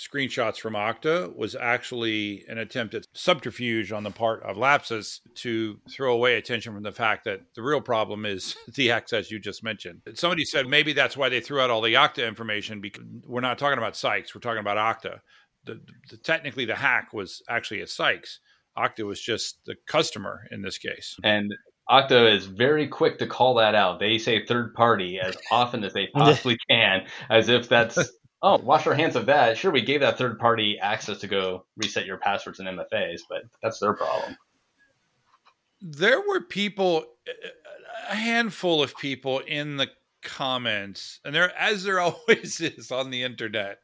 screenshots 0.00 0.58
from 0.58 0.74
Okta 0.74 1.34
was 1.36 1.54
actually 1.54 2.44
an 2.48 2.58
attempt 2.58 2.94
at 2.94 3.06
subterfuge 3.14 3.92
on 3.92 4.02
the 4.02 4.10
part 4.10 4.42
of 4.42 4.56
Lapsus 4.56 5.20
to 5.36 5.78
throw 5.90 6.14
away 6.14 6.36
attention 6.36 6.72
from 6.72 6.82
the 6.82 6.92
fact 6.92 7.24
that 7.24 7.40
the 7.54 7.62
real 7.62 7.80
problem 7.80 8.24
is 8.24 8.56
the 8.74 8.90
access 8.90 9.30
you 9.30 9.38
just 9.38 9.62
mentioned. 9.62 10.00
Somebody 10.14 10.44
said 10.44 10.66
maybe 10.66 10.92
that's 10.92 11.16
why 11.16 11.28
they 11.28 11.40
threw 11.40 11.60
out 11.60 11.70
all 11.70 11.82
the 11.82 11.94
Okta 11.94 12.26
information 12.26 12.80
because 12.80 13.04
we're 13.26 13.40
not 13.40 13.58
talking 13.58 13.78
about 13.78 13.96
Sykes, 13.96 14.34
we're 14.34 14.40
talking 14.40 14.60
about 14.60 14.78
Okta. 14.78 15.20
The, 15.64 15.78
the, 16.08 16.16
technically, 16.16 16.64
the 16.64 16.74
hack 16.74 17.12
was 17.12 17.42
actually 17.48 17.82
at 17.82 17.90
Sykes. 17.90 18.40
Okta 18.78 19.04
was 19.04 19.20
just 19.20 19.58
the 19.66 19.74
customer 19.86 20.46
in 20.50 20.62
this 20.62 20.78
case. 20.78 21.16
And 21.22 21.52
Okta 21.90 22.32
is 22.32 22.46
very 22.46 22.86
quick 22.86 23.18
to 23.18 23.26
call 23.26 23.54
that 23.54 23.74
out. 23.74 23.98
They 23.98 24.18
say 24.18 24.44
third 24.44 24.74
party 24.74 25.18
as 25.18 25.36
often 25.50 25.82
as 25.82 25.92
they 25.92 26.06
possibly 26.14 26.56
can, 26.68 27.06
as 27.28 27.48
if 27.48 27.68
that's 27.68 27.98
oh, 28.42 28.58
wash 28.58 28.86
our 28.86 28.94
hands 28.94 29.16
of 29.16 29.26
that. 29.26 29.58
Sure, 29.58 29.72
we 29.72 29.82
gave 29.82 30.00
that 30.00 30.18
third 30.18 30.38
party 30.38 30.78
access 30.80 31.18
to 31.18 31.26
go 31.26 31.66
reset 31.76 32.06
your 32.06 32.18
passwords 32.18 32.60
and 32.60 32.68
MFAs, 32.68 33.20
but 33.28 33.42
that's 33.62 33.80
their 33.80 33.94
problem. 33.94 34.36
There 35.82 36.20
were 36.20 36.42
people, 36.42 37.06
a 38.08 38.14
handful 38.14 38.82
of 38.82 38.96
people 38.96 39.40
in 39.40 39.76
the 39.76 39.88
comments, 40.22 41.20
and 41.24 41.34
there, 41.34 41.52
as 41.58 41.82
there 41.82 42.00
always 42.00 42.60
is 42.60 42.92
on 42.92 43.10
the 43.10 43.24
internet, 43.24 43.78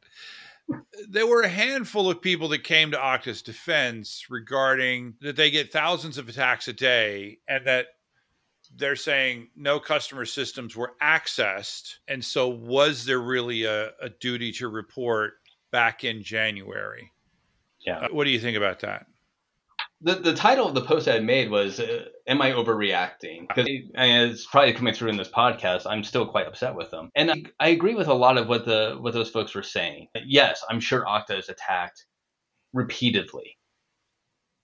there 1.09 1.27
were 1.27 1.41
a 1.41 1.49
handful 1.49 2.09
of 2.09 2.21
people 2.21 2.49
that 2.49 2.63
came 2.63 2.91
to 2.91 2.97
Okta's 2.97 3.41
defense 3.41 4.25
regarding 4.29 5.15
that 5.21 5.35
they 5.35 5.49
get 5.49 5.71
thousands 5.71 6.17
of 6.17 6.27
attacks 6.27 6.67
a 6.67 6.73
day 6.73 7.39
and 7.47 7.65
that 7.65 7.87
they're 8.75 8.95
saying 8.95 9.49
no 9.55 9.79
customer 9.79 10.25
systems 10.25 10.75
were 10.75 10.93
accessed. 11.01 11.95
And 12.07 12.23
so, 12.23 12.47
was 12.47 13.05
there 13.05 13.19
really 13.19 13.63
a, 13.63 13.91
a 14.01 14.09
duty 14.09 14.51
to 14.53 14.67
report 14.67 15.33
back 15.71 16.03
in 16.03 16.23
January? 16.23 17.11
Yeah. 17.79 17.99
Uh, 17.99 18.07
what 18.11 18.25
do 18.25 18.31
you 18.31 18.39
think 18.39 18.57
about 18.57 18.79
that? 18.81 19.07
The, 20.01 20.15
the 20.15 20.33
title 20.33 20.67
of 20.67 20.75
the 20.75 20.81
post 20.81 21.07
I 21.07 21.19
made 21.19 21.49
was 21.49 21.79
uh, 21.79 22.05
"Am 22.27 22.41
I 22.41 22.51
overreacting?" 22.51 23.47
Because 23.47 23.65
it's 23.67 24.45
probably 24.45 24.73
coming 24.73 24.93
through 24.93 25.09
in 25.09 25.17
this 25.17 25.29
podcast. 25.29 25.87
I'm 25.87 26.03
still 26.03 26.27
quite 26.27 26.47
upset 26.47 26.75
with 26.75 26.91
them, 26.91 27.09
and 27.15 27.31
I, 27.31 27.43
I 27.59 27.69
agree 27.69 27.95
with 27.95 28.07
a 28.07 28.13
lot 28.13 28.37
of 28.37 28.47
what 28.47 28.65
the 28.65 28.97
what 28.99 29.13
those 29.13 29.29
folks 29.29 29.55
were 29.55 29.63
saying. 29.63 30.09
Yes, 30.25 30.63
I'm 30.69 30.79
sure 30.79 31.05
Okta 31.05 31.39
is 31.39 31.49
attacked 31.49 32.05
repeatedly. 32.73 33.57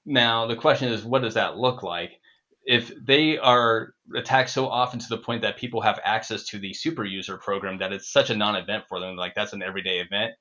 Now 0.06 0.46
the 0.46 0.56
question 0.56 0.92
is, 0.92 1.04
what 1.04 1.24
does 1.24 1.34
that 1.34 1.58
look 1.58 1.82
like? 1.82 2.20
If 2.66 2.92
they 3.06 3.38
are 3.38 3.94
attacked 4.16 4.50
so 4.50 4.68
often 4.68 5.00
to 5.00 5.10
the 5.10 5.18
point 5.18 5.42
that 5.42 5.58
people 5.58 5.82
have 5.82 6.00
access 6.04 6.44
to 6.46 6.60
the 6.60 6.74
super 6.74 7.04
user 7.04 7.38
program 7.38 7.80
that 7.80 7.94
it's 7.94 8.12
such 8.12 8.30
a 8.30 8.36
non-event 8.36 8.86
for 8.88 9.00
them, 9.00 9.16
like 9.16 9.36
that's 9.36 9.54
an 9.54 9.62
everyday 9.62 10.00
event, 10.00 10.34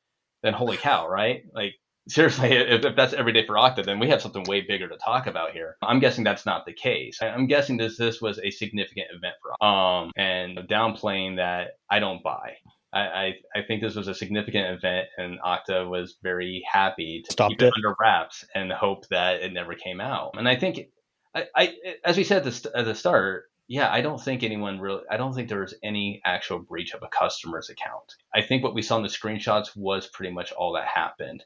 then 0.42 0.52
holy 0.52 0.76
cow, 0.76 1.08
right? 1.10 1.42
Like 1.54 1.74
seriously, 2.08 2.52
if, 2.52 2.84
if 2.84 2.96
that's 2.96 3.12
every 3.12 3.32
day 3.32 3.46
for 3.46 3.54
Okta, 3.54 3.84
then 3.84 3.98
we 3.98 4.08
have 4.08 4.22
something 4.22 4.44
way 4.44 4.60
bigger 4.60 4.88
to 4.88 4.96
talk 4.96 5.26
about 5.26 5.52
here. 5.52 5.76
I'm 5.82 6.00
guessing 6.00 6.24
that's 6.24 6.46
not 6.46 6.66
the 6.66 6.72
case. 6.72 7.20
I'm 7.22 7.46
guessing 7.46 7.76
this 7.76 7.96
this 7.96 8.20
was 8.20 8.38
a 8.38 8.50
significant 8.50 9.08
event 9.12 9.34
for 9.42 9.64
um 9.64 10.10
and 10.16 10.58
downplaying 10.68 11.36
that 11.36 11.72
I 11.90 11.98
don't 11.98 12.22
buy. 12.22 12.54
I, 12.94 13.00
I, 13.00 13.34
I 13.56 13.62
think 13.66 13.80
this 13.80 13.94
was 13.94 14.06
a 14.06 14.14
significant 14.14 14.66
event, 14.76 15.08
and 15.16 15.40
Okta 15.40 15.88
was 15.88 16.16
very 16.22 16.62
happy 16.70 17.22
to 17.24 17.32
Stopped 17.32 17.52
keep 17.52 17.62
it, 17.62 17.66
it 17.68 17.72
under 17.74 17.96
wraps 17.98 18.44
and 18.54 18.70
hope 18.70 19.08
that 19.08 19.40
it 19.40 19.52
never 19.54 19.74
came 19.74 19.98
out. 19.98 20.32
And 20.36 20.46
I 20.46 20.56
think 20.56 20.88
I, 21.34 21.46
I 21.54 21.74
as 22.04 22.16
we 22.16 22.24
said 22.24 22.46
at 22.46 22.52
the, 22.52 22.72
at 22.76 22.84
the 22.84 22.94
start, 22.94 23.44
yeah, 23.68 23.90
I 23.90 24.00
don't 24.02 24.22
think 24.22 24.42
anyone 24.42 24.80
really, 24.80 25.02
I 25.10 25.16
don't 25.16 25.34
think 25.34 25.48
there 25.48 25.60
was 25.60 25.74
any 25.82 26.20
actual 26.24 26.58
breach 26.58 26.94
of 26.94 27.02
a 27.02 27.08
customer's 27.08 27.70
account. 27.70 28.14
I 28.34 28.42
think 28.42 28.62
what 28.62 28.74
we 28.74 28.82
saw 28.82 28.96
in 28.96 29.02
the 29.02 29.08
screenshots 29.08 29.76
was 29.76 30.08
pretty 30.08 30.32
much 30.32 30.52
all 30.52 30.74
that 30.74 30.86
happened. 30.86 31.44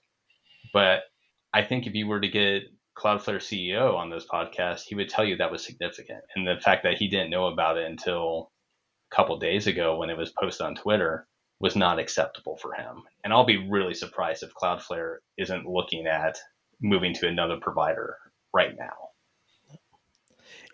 But 0.72 1.02
I 1.52 1.62
think 1.62 1.86
if 1.86 1.94
you 1.94 2.06
were 2.06 2.20
to 2.20 2.28
get 2.28 2.64
Cloudflare 2.98 3.36
CEO 3.36 3.94
on 3.94 4.10
this 4.10 4.26
podcast, 4.26 4.82
he 4.86 4.94
would 4.94 5.08
tell 5.08 5.24
you 5.24 5.36
that 5.36 5.52
was 5.52 5.64
significant. 5.64 6.24
And 6.34 6.46
the 6.46 6.60
fact 6.60 6.82
that 6.82 6.96
he 6.96 7.08
didn't 7.08 7.30
know 7.30 7.46
about 7.46 7.76
it 7.76 7.86
until 7.86 8.50
a 9.12 9.14
couple 9.14 9.38
days 9.38 9.66
ago 9.66 9.96
when 9.96 10.10
it 10.10 10.18
was 10.18 10.32
posted 10.32 10.66
on 10.66 10.74
Twitter 10.74 11.28
was 11.60 11.76
not 11.76 11.98
acceptable 11.98 12.56
for 12.56 12.72
him. 12.72 13.02
And 13.22 13.32
I'll 13.32 13.46
be 13.46 13.68
really 13.68 13.94
surprised 13.94 14.42
if 14.42 14.54
Cloudflare 14.54 15.18
isn't 15.38 15.66
looking 15.66 16.06
at 16.06 16.38
moving 16.80 17.14
to 17.14 17.28
another 17.28 17.58
provider 17.60 18.16
right 18.52 18.74
now. 18.76 19.05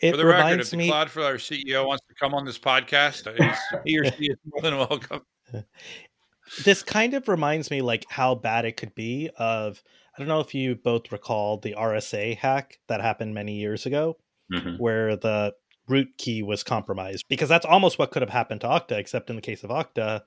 It 0.03 0.11
For 0.11 0.17
the 0.17 0.27
record, 0.27 0.61
if 0.61 0.71
the 0.71 0.77
me... 0.77 0.91
Cloudflare 0.91 1.37
CEO 1.37 1.87
wants 1.87 2.05
to 2.09 2.15
come 2.15 2.35
on 2.35 2.45
this 2.45 2.59
podcast, 2.59 3.29
he 3.85 3.99
or 3.99 4.05
she 4.11 4.27
is 4.27 4.37
more 4.45 4.61
than 4.61 4.77
welcome. 4.77 5.23
This 6.65 6.83
kind 6.83 7.15
of 7.15 7.29
reminds 7.29 7.71
me 7.71 7.81
like 7.81 8.05
how 8.11 8.35
bad 8.35 8.67
it 8.67 8.77
could 8.77 8.95
be 8.95 9.31
of 9.38 9.83
I 10.15 10.19
don't 10.19 10.29
know 10.29 10.41
if 10.41 10.55
you 10.55 10.75
both 10.75 11.11
recall 11.11 11.57
the 11.57 11.75
RSA 11.79 12.37
hack 12.37 12.79
that 12.88 13.01
happened 13.01 13.33
many 13.33 13.55
years 13.55 13.87
ago, 13.87 14.19
mm-hmm. 14.53 14.77
where 14.77 15.17
the 15.17 15.55
root 15.88 16.09
key 16.19 16.43
was 16.43 16.62
compromised. 16.62 17.25
Because 17.29 17.49
that's 17.49 17.65
almost 17.65 17.99
what 17.99 18.11
could 18.11 18.21
have 18.21 18.31
happened 18.31 18.61
to 18.62 18.67
Okta, 18.67 18.99
except 18.99 19.31
in 19.31 19.37
the 19.37 19.43
case 19.43 19.65
of 19.65 19.71
Okta, 19.71 20.23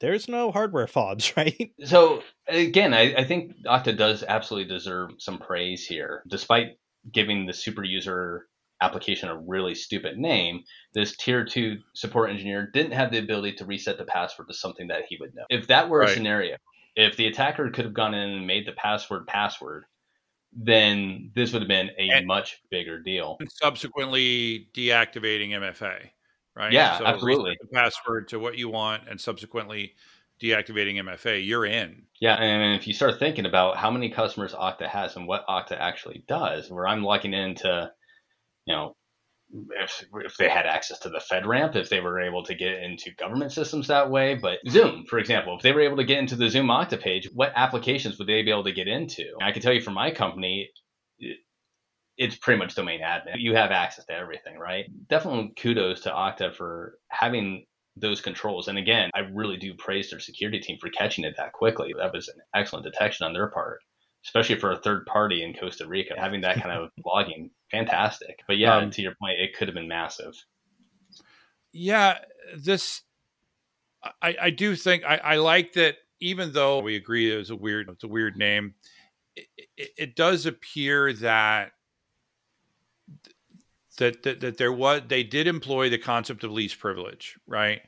there's 0.00 0.28
no 0.28 0.50
hardware 0.50 0.86
fobs, 0.86 1.32
right? 1.36 1.72
So 1.84 2.22
again, 2.48 2.94
I, 2.94 3.14
I 3.16 3.24
think 3.24 3.52
Okta 3.66 3.98
does 3.98 4.24
absolutely 4.26 4.72
deserve 4.72 5.10
some 5.18 5.36
praise 5.36 5.84
here, 5.86 6.22
despite 6.28 6.78
giving 7.12 7.44
the 7.44 7.52
super 7.52 7.84
user 7.84 8.46
application 8.80 9.28
a 9.28 9.36
really 9.36 9.74
stupid 9.74 10.18
name, 10.18 10.62
this 10.94 11.16
tier 11.16 11.44
two 11.44 11.78
support 11.94 12.30
engineer 12.30 12.70
didn't 12.72 12.92
have 12.92 13.10
the 13.10 13.18
ability 13.18 13.56
to 13.56 13.64
reset 13.64 13.98
the 13.98 14.04
password 14.04 14.48
to 14.48 14.54
something 14.54 14.88
that 14.88 15.02
he 15.08 15.16
would 15.20 15.34
know. 15.34 15.44
If 15.48 15.66
that 15.68 15.88
were 15.88 16.00
right. 16.00 16.10
a 16.10 16.14
scenario, 16.14 16.56
if 16.94 17.16
the 17.16 17.26
attacker 17.26 17.70
could 17.70 17.84
have 17.84 17.94
gone 17.94 18.14
in 18.14 18.30
and 18.30 18.46
made 18.46 18.66
the 18.66 18.72
password 18.72 19.26
password, 19.26 19.84
then 20.52 21.30
this 21.34 21.52
would 21.52 21.62
have 21.62 21.68
been 21.68 21.90
a 21.98 22.08
and, 22.10 22.26
much 22.26 22.62
bigger 22.70 23.00
deal. 23.00 23.36
And 23.40 23.50
subsequently 23.52 24.68
deactivating 24.74 25.50
MFA, 25.50 26.08
right? 26.54 26.72
Yeah, 26.72 26.98
so 26.98 27.06
absolutely. 27.06 27.58
The 27.60 27.68
password 27.68 28.28
to 28.28 28.38
what 28.38 28.56
you 28.56 28.68
want 28.68 29.02
and 29.08 29.20
subsequently 29.20 29.94
deactivating 30.40 30.96
MFA, 30.96 31.46
you're 31.46 31.66
in. 31.66 32.02
Yeah, 32.20 32.36
and 32.36 32.74
if 32.78 32.86
you 32.86 32.94
start 32.94 33.18
thinking 33.18 33.46
about 33.46 33.76
how 33.76 33.90
many 33.90 34.10
customers 34.10 34.54
Okta 34.54 34.88
has 34.88 35.16
and 35.16 35.26
what 35.26 35.46
Okta 35.46 35.78
actually 35.78 36.24
does, 36.26 36.70
where 36.70 36.86
I'm 36.86 37.02
logging 37.02 37.34
into, 37.34 37.90
you 38.66 38.74
know, 38.74 38.94
if, 39.70 40.04
if 40.24 40.36
they 40.36 40.48
had 40.48 40.66
access 40.66 40.98
to 41.00 41.08
the 41.08 41.20
FedRAMP, 41.30 41.76
if 41.76 41.88
they 41.88 42.00
were 42.00 42.20
able 42.20 42.42
to 42.44 42.54
get 42.54 42.82
into 42.82 43.14
government 43.14 43.52
systems 43.52 43.86
that 43.88 44.10
way. 44.10 44.34
But 44.34 44.58
Zoom, 44.68 45.04
for 45.08 45.18
example, 45.18 45.56
if 45.56 45.62
they 45.62 45.72
were 45.72 45.82
able 45.82 45.96
to 45.98 46.04
get 46.04 46.18
into 46.18 46.36
the 46.36 46.50
Zoom 46.50 46.66
Okta 46.66 47.00
page, 47.00 47.28
what 47.32 47.52
applications 47.54 48.18
would 48.18 48.28
they 48.28 48.42
be 48.42 48.50
able 48.50 48.64
to 48.64 48.72
get 48.72 48.88
into? 48.88 49.24
I 49.40 49.52
can 49.52 49.62
tell 49.62 49.72
you 49.72 49.80
for 49.80 49.92
my 49.92 50.10
company, 50.10 50.68
it's 52.18 52.36
pretty 52.36 52.58
much 52.58 52.74
domain 52.74 53.00
admin. 53.02 53.34
You 53.36 53.54
have 53.54 53.70
access 53.70 54.04
to 54.06 54.14
everything, 54.14 54.58
right? 54.58 54.86
Definitely 55.08 55.52
kudos 55.56 56.00
to 56.02 56.10
Okta 56.10 56.54
for 56.54 56.98
having 57.08 57.66
those 57.96 58.20
controls. 58.20 58.68
And 58.68 58.78
again, 58.78 59.10
I 59.14 59.20
really 59.32 59.56
do 59.56 59.74
praise 59.74 60.10
their 60.10 60.20
security 60.20 60.58
team 60.58 60.78
for 60.80 60.90
catching 60.90 61.24
it 61.24 61.34
that 61.36 61.52
quickly. 61.52 61.94
That 61.96 62.12
was 62.12 62.28
an 62.28 62.40
excellent 62.54 62.84
detection 62.84 63.26
on 63.26 63.32
their 63.32 63.48
part 63.48 63.80
especially 64.26 64.58
for 64.58 64.72
a 64.72 64.76
third 64.76 65.06
party 65.06 65.44
in 65.44 65.54
Costa 65.54 65.86
Rica, 65.86 66.14
having 66.18 66.40
that 66.40 66.60
kind 66.60 66.72
of 66.72 66.90
logging, 67.06 67.50
fantastic. 67.70 68.40
But 68.48 68.58
yeah, 68.58 68.76
um, 68.76 68.90
to 68.90 69.02
your 69.02 69.14
point, 69.14 69.38
it 69.38 69.56
could 69.56 69.68
have 69.68 69.74
been 69.74 69.88
massive. 69.88 70.34
Yeah, 71.72 72.18
this 72.56 73.02
I, 74.20 74.36
I 74.40 74.50
do 74.50 74.74
think 74.74 75.04
I, 75.04 75.16
I 75.16 75.36
like 75.36 75.72
that. 75.74 75.96
Even 76.18 76.52
though 76.52 76.80
we 76.80 76.96
agree 76.96 77.30
it 77.32 77.36
was 77.36 77.50
a 77.50 77.56
weird, 77.56 77.90
it's 77.90 78.02
a 78.02 78.08
weird 78.08 78.36
name. 78.36 78.74
It, 79.36 79.46
it, 79.76 79.90
it 79.98 80.16
does 80.16 80.46
appear 80.46 81.12
that 81.12 81.72
that, 83.98 84.22
that 84.22 84.40
that 84.40 84.56
there 84.56 84.72
was 84.72 85.02
they 85.08 85.22
did 85.22 85.46
employ 85.46 85.90
the 85.90 85.98
concept 85.98 86.42
of 86.42 86.50
least 86.50 86.78
privilege, 86.78 87.38
right? 87.46 87.82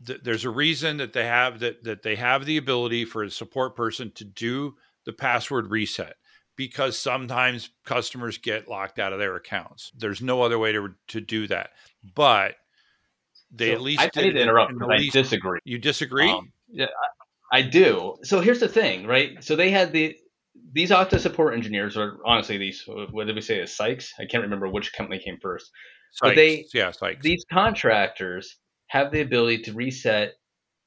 There's 0.00 0.44
a 0.44 0.50
reason 0.50 0.98
that 0.98 1.12
they 1.14 1.24
have 1.24 1.60
that 1.60 1.84
that 1.84 2.02
they 2.02 2.16
have 2.16 2.44
the 2.44 2.58
ability 2.58 3.06
for 3.06 3.22
a 3.22 3.30
support 3.30 3.74
person 3.74 4.10
to 4.16 4.24
do 4.24 4.74
the 5.04 5.12
password 5.12 5.70
reset 5.70 6.14
because 6.56 6.98
sometimes 6.98 7.70
customers 7.84 8.38
get 8.38 8.68
locked 8.68 8.98
out 8.98 9.12
of 9.12 9.18
their 9.18 9.36
accounts. 9.36 9.90
There's 9.96 10.22
no 10.22 10.42
other 10.42 10.58
way 10.58 10.72
to 10.72 10.94
to 11.08 11.20
do 11.20 11.46
that. 11.48 11.70
But 12.14 12.56
they 13.50 13.68
so 13.68 13.74
at 13.74 13.80
least 13.80 14.00
I, 14.00 14.10
I 14.14 14.22
need 14.22 14.32
to 14.32 14.42
interrupt 14.42 14.72
because 14.72 14.90
I 14.90 15.08
disagree. 15.10 15.60
You 15.64 15.78
disagree? 15.78 16.30
Um, 16.30 16.52
yeah, 16.68 16.86
I, 17.52 17.58
I 17.58 17.62
do. 17.62 18.16
So 18.22 18.40
here's 18.40 18.60
the 18.60 18.68
thing, 18.68 19.06
right? 19.06 19.42
So 19.42 19.56
they 19.56 19.70
had 19.70 19.92
the 19.92 20.16
these 20.72 20.90
Okta 20.90 21.18
support 21.18 21.54
engineers, 21.54 21.96
or 21.96 22.18
honestly, 22.24 22.58
these 22.58 22.84
what 22.86 23.26
did 23.26 23.36
we 23.36 23.42
say? 23.42 23.60
Is 23.60 23.76
Sykes? 23.76 24.12
I 24.18 24.24
can't 24.24 24.42
remember 24.42 24.68
which 24.68 24.92
company 24.92 25.18
came 25.18 25.38
first. 25.40 25.70
Sykes, 26.12 26.30
but 26.30 26.36
they, 26.36 26.66
yeah, 26.74 26.90
Sykes. 26.90 27.22
These 27.22 27.44
contractors 27.50 28.56
have 28.88 29.10
the 29.10 29.22
ability 29.22 29.62
to 29.62 29.72
reset 29.72 30.34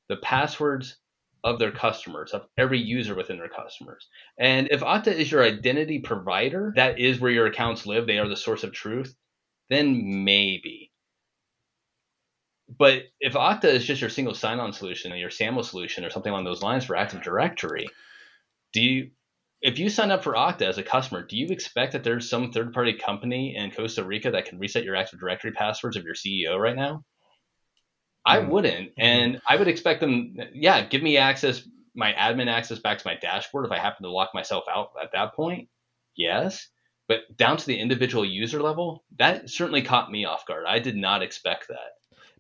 the 0.09 0.17
passwords 0.17 0.97
of 1.45 1.59
their 1.59 1.71
customers, 1.71 2.31
of 2.33 2.47
every 2.57 2.79
user 2.79 3.13
within 3.13 3.37
their 3.37 3.47
customers. 3.47 4.09
And 4.37 4.67
if 4.71 4.81
Okta 4.81 5.13
is 5.13 5.31
your 5.31 5.43
identity 5.43 5.99
provider, 5.99 6.73
that 6.75 6.99
is 6.99 7.19
where 7.19 7.31
your 7.31 7.45
accounts 7.45 7.85
live, 7.85 8.07
they 8.07 8.17
are 8.17 8.27
the 8.27 8.35
source 8.35 8.63
of 8.63 8.73
truth, 8.73 9.15
then 9.69 10.25
maybe. 10.25 10.91
But 12.67 13.03
if 13.19 13.33
Okta 13.33 13.65
is 13.65 13.85
just 13.85 14.01
your 14.01 14.09
single 14.09 14.33
sign 14.33 14.59
on 14.59 14.73
solution 14.73 15.13
or 15.13 15.17
your 15.17 15.29
SAML 15.29 15.63
solution 15.63 16.03
or 16.03 16.09
something 16.09 16.31
along 16.31 16.45
those 16.45 16.63
lines 16.63 16.83
for 16.83 16.95
Active 16.95 17.21
Directory, 17.21 17.85
do 18.73 18.81
you 18.81 19.11
if 19.61 19.79
you 19.79 19.89
sign 19.89 20.11
up 20.11 20.23
for 20.23 20.33
Okta 20.33 20.63
as 20.63 20.77
a 20.77 20.83
customer, 20.83 21.23
do 21.23 21.37
you 21.37 21.47
expect 21.47 21.93
that 21.93 22.03
there's 22.03 22.29
some 22.29 22.51
third 22.51 22.73
party 22.73 22.93
company 22.93 23.55
in 23.55 23.71
Costa 23.71 24.03
Rica 24.03 24.31
that 24.31 24.45
can 24.45 24.59
reset 24.59 24.83
your 24.83 24.95
Active 24.95 25.19
Directory 25.19 25.51
passwords 25.51 25.95
of 25.95 26.03
your 26.03 26.13
CEO 26.13 26.59
right 26.59 26.75
now? 26.75 27.03
I 28.25 28.39
mm. 28.39 28.49
wouldn't. 28.49 28.89
Mm-hmm. 28.91 29.01
And 29.01 29.41
I 29.47 29.55
would 29.55 29.67
expect 29.67 30.01
them, 30.01 30.37
yeah, 30.53 30.85
give 30.85 31.03
me 31.03 31.17
access, 31.17 31.67
my 31.95 32.13
admin 32.13 32.47
access 32.47 32.79
back 32.79 32.97
to 32.97 33.07
my 33.07 33.15
dashboard 33.15 33.65
if 33.65 33.71
I 33.71 33.79
happen 33.79 34.03
to 34.03 34.11
lock 34.11 34.31
myself 34.33 34.65
out 34.69 34.91
at 35.01 35.11
that 35.13 35.33
point. 35.33 35.69
Yes. 36.15 36.67
But 37.07 37.37
down 37.37 37.57
to 37.57 37.65
the 37.65 37.79
individual 37.79 38.25
user 38.25 38.61
level, 38.61 39.03
that 39.17 39.49
certainly 39.49 39.83
caught 39.83 40.11
me 40.11 40.25
off 40.25 40.47
guard. 40.47 40.65
I 40.67 40.79
did 40.79 40.95
not 40.95 41.21
expect 41.21 41.67
that 41.67 41.94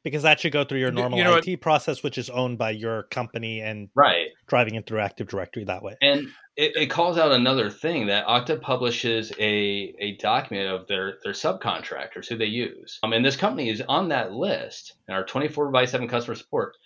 because 0.05 0.21
that 0.21 0.39
should 0.39 0.53
go 0.53 0.63
through 0.63 0.79
your 0.79 0.91
normal 0.91 1.17
you 1.17 1.23
know 1.23 1.35
IT 1.35 1.47
what? 1.47 1.61
process, 1.61 2.03
which 2.03 2.17
is 2.17 2.29
owned 2.29 2.59
by 2.59 2.69
your 2.69 3.03
company 3.03 3.59
and 3.59 3.89
right 3.95 4.27
driving 4.47 4.75
it 4.75 4.85
through 4.85 4.99
Active 4.99 5.27
Directory 5.27 5.65
that 5.65 5.81
way. 5.83 5.95
And 6.01 6.27
it, 6.55 6.75
it 6.75 6.85
calls 6.91 7.17
out 7.17 7.31
another 7.31 7.69
thing 7.71 8.07
that 8.07 8.27
Okta 8.27 8.61
publishes 8.61 9.33
a, 9.39 9.93
a 9.99 10.15
document 10.17 10.69
of 10.69 10.87
their, 10.87 11.15
their 11.23 11.33
subcontractors 11.33 12.29
who 12.29 12.37
they 12.37 12.45
use. 12.45 12.99
Um, 13.03 13.13
and 13.13 13.25
this 13.25 13.35
company 13.35 13.69
is 13.69 13.81
on 13.89 14.09
that 14.09 14.31
list, 14.31 14.93
and 15.07 15.17
our 15.17 15.25
24 15.25 15.71
by 15.71 15.85
7 15.85 16.07
customer 16.07 16.35
support. 16.35 16.77